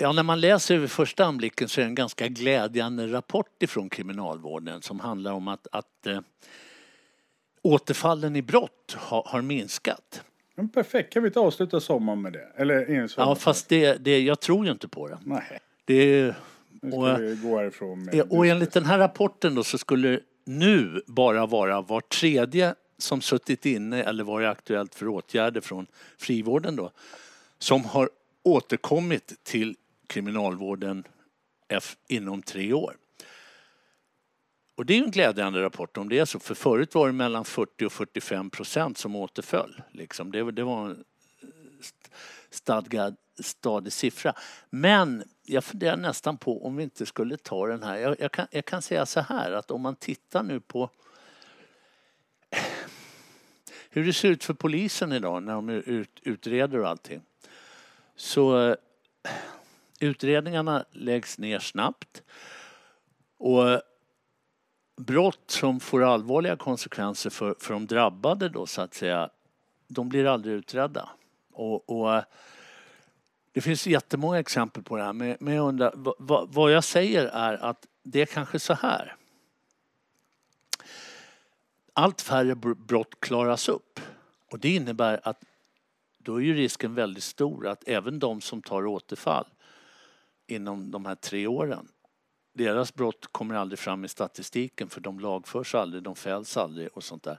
[0.02, 3.88] Ja, när man läser vid första anblicken så är det en ganska glädjande rapport ifrån
[3.88, 6.20] kriminalvården som handlar om att, att eh,
[7.62, 10.22] återfallen i brott har, har minskat.
[10.54, 12.52] Men perfekt, kan vi inte avsluta sommaren med det?
[12.56, 13.28] Eller sommar?
[13.28, 15.18] Ja, fast det, det, jag tror ju inte på det.
[15.24, 16.34] Nej, det är,
[16.82, 18.14] nu ska och, vi gå härifrån med...
[18.14, 23.20] Ja, och enligt den här rapporten då så skulle nu bara vara var tredje som
[23.20, 25.86] suttit inne eller varit aktuellt för åtgärder från
[26.18, 26.90] frivården då
[27.58, 28.10] som har
[28.42, 29.76] återkommit till
[30.10, 31.04] kriminalvården
[32.08, 32.96] inom tre år.
[34.74, 37.44] Och det är en glädjande rapport om det är så, för förut var det mellan
[37.44, 39.82] 40 och 45 procent som återföll.
[39.92, 40.32] Liksom.
[40.32, 41.04] Det, det var en
[42.50, 44.34] stadgad, stadig siffra.
[44.70, 47.96] Men jag funderar nästan på om vi inte skulle ta den här.
[47.96, 50.90] Jag, jag, kan, jag kan säga så här att om man tittar nu på
[53.90, 57.20] hur det ser ut för polisen idag när de ut, utreder och allting.
[58.16, 58.76] Så
[60.00, 62.22] utredningarna läggs ner snabbt.
[63.38, 63.82] Och
[64.96, 69.30] brott som får allvarliga konsekvenser för, för de drabbade då så att säga,
[69.88, 71.08] de blir aldrig utredda.
[71.52, 72.22] Och, och
[73.52, 76.84] det finns jättemånga exempel på det här men, men jag undrar, vad, vad, vad jag
[76.84, 79.16] säger är att det är kanske så här.
[81.92, 84.00] Allt färre brott klaras upp
[84.50, 85.44] och det innebär att
[86.18, 89.46] då är ju risken väldigt stor att även de som tar återfall
[90.50, 91.88] inom de här tre åren.
[92.54, 97.04] Deras brott kommer aldrig fram i statistiken för de lagförs aldrig, de fälls aldrig och
[97.04, 97.38] sånt där.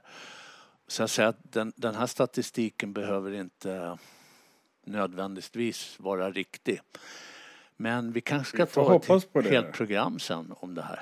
[0.86, 3.98] Så jag säger att den, den här statistiken behöver inte
[4.86, 6.80] nödvändigtvis vara riktig.
[7.76, 8.96] Men vi kanske ska ta
[9.40, 11.00] ett helt program sen om det här.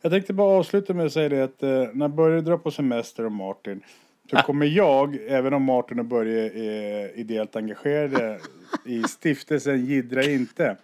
[0.00, 3.24] Jag tänkte bara avsluta med att säga det att eh, när Börje drar på semester
[3.24, 3.82] och Martin
[4.30, 8.40] så kommer jag, även om Martin och Börje är ideellt engagerade
[8.84, 10.76] i stiftelsen Gidra inte.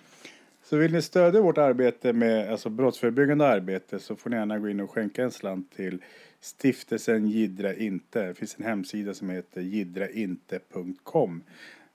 [0.69, 4.69] Så vill ni stödja vårt arbete med alltså brottsförebyggande arbete så får ni gärna gå
[4.69, 6.03] in och skänka en slant till
[6.41, 8.27] stiftelsen Gidra inte.
[8.27, 11.43] Det finns en hemsida som heter gidrainte.com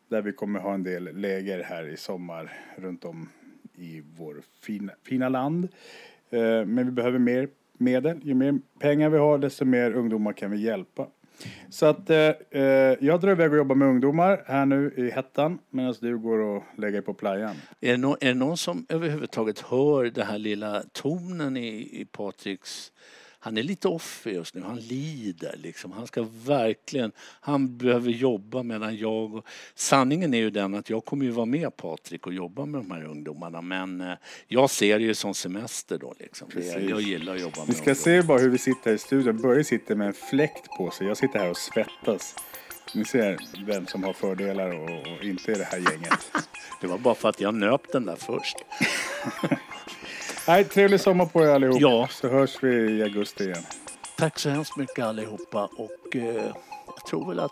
[0.09, 3.29] där vi kommer ha en del läger här i sommar runt om
[3.75, 5.67] i vår fina, fina land.
[6.29, 8.19] Eh, men vi behöver mer medel.
[8.23, 11.07] Ju mer pengar vi har desto mer ungdomar kan vi hjälpa.
[11.69, 12.17] Så att eh,
[12.51, 12.63] eh,
[12.99, 16.63] jag drar iväg och jobbar med ungdomar här nu i hettan medan du går och
[16.77, 17.55] lägger dig på playan.
[17.81, 21.67] Är det, no är det någon som överhuvudtaget hör den här lilla tonen i,
[22.01, 22.91] i Patriks...
[23.43, 25.91] Han är lite off just nu, han lider liksom.
[25.91, 27.11] Han ska verkligen...
[27.41, 29.35] Han behöver jobba medan jag...
[29.35, 32.81] Och, sanningen är ju den att jag kommer ju vara med Patrik och jobba med
[32.81, 34.13] de här ungdomarna men eh,
[34.47, 36.47] jag ser det ju som semester då liksom.
[36.55, 38.21] Jag, jag gillar att jobba med Ni ska ungdomar.
[38.21, 39.41] se bara hur vi sitter här i studion.
[39.41, 41.07] Börje sitter med en fläkt på sig.
[41.07, 42.35] Jag sitter här och svettas.
[42.95, 46.31] Ni ser vem som har fördelar och, och inte i det här gänget.
[46.81, 48.57] Det var bara för att jag nöp den där först.
[50.47, 51.81] Nej, trevlig sommar på er allihop.
[51.81, 52.07] Ja.
[52.11, 53.63] Så hörs vi i augusti igen.
[54.17, 56.51] Tack så hemskt mycket allihopa och eh,
[56.87, 57.51] jag tror väl att...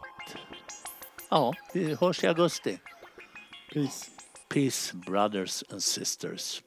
[1.29, 2.79] Ja, vi hörs i augusti.
[3.73, 4.11] Peace.
[4.53, 6.61] Peace brothers and sisters.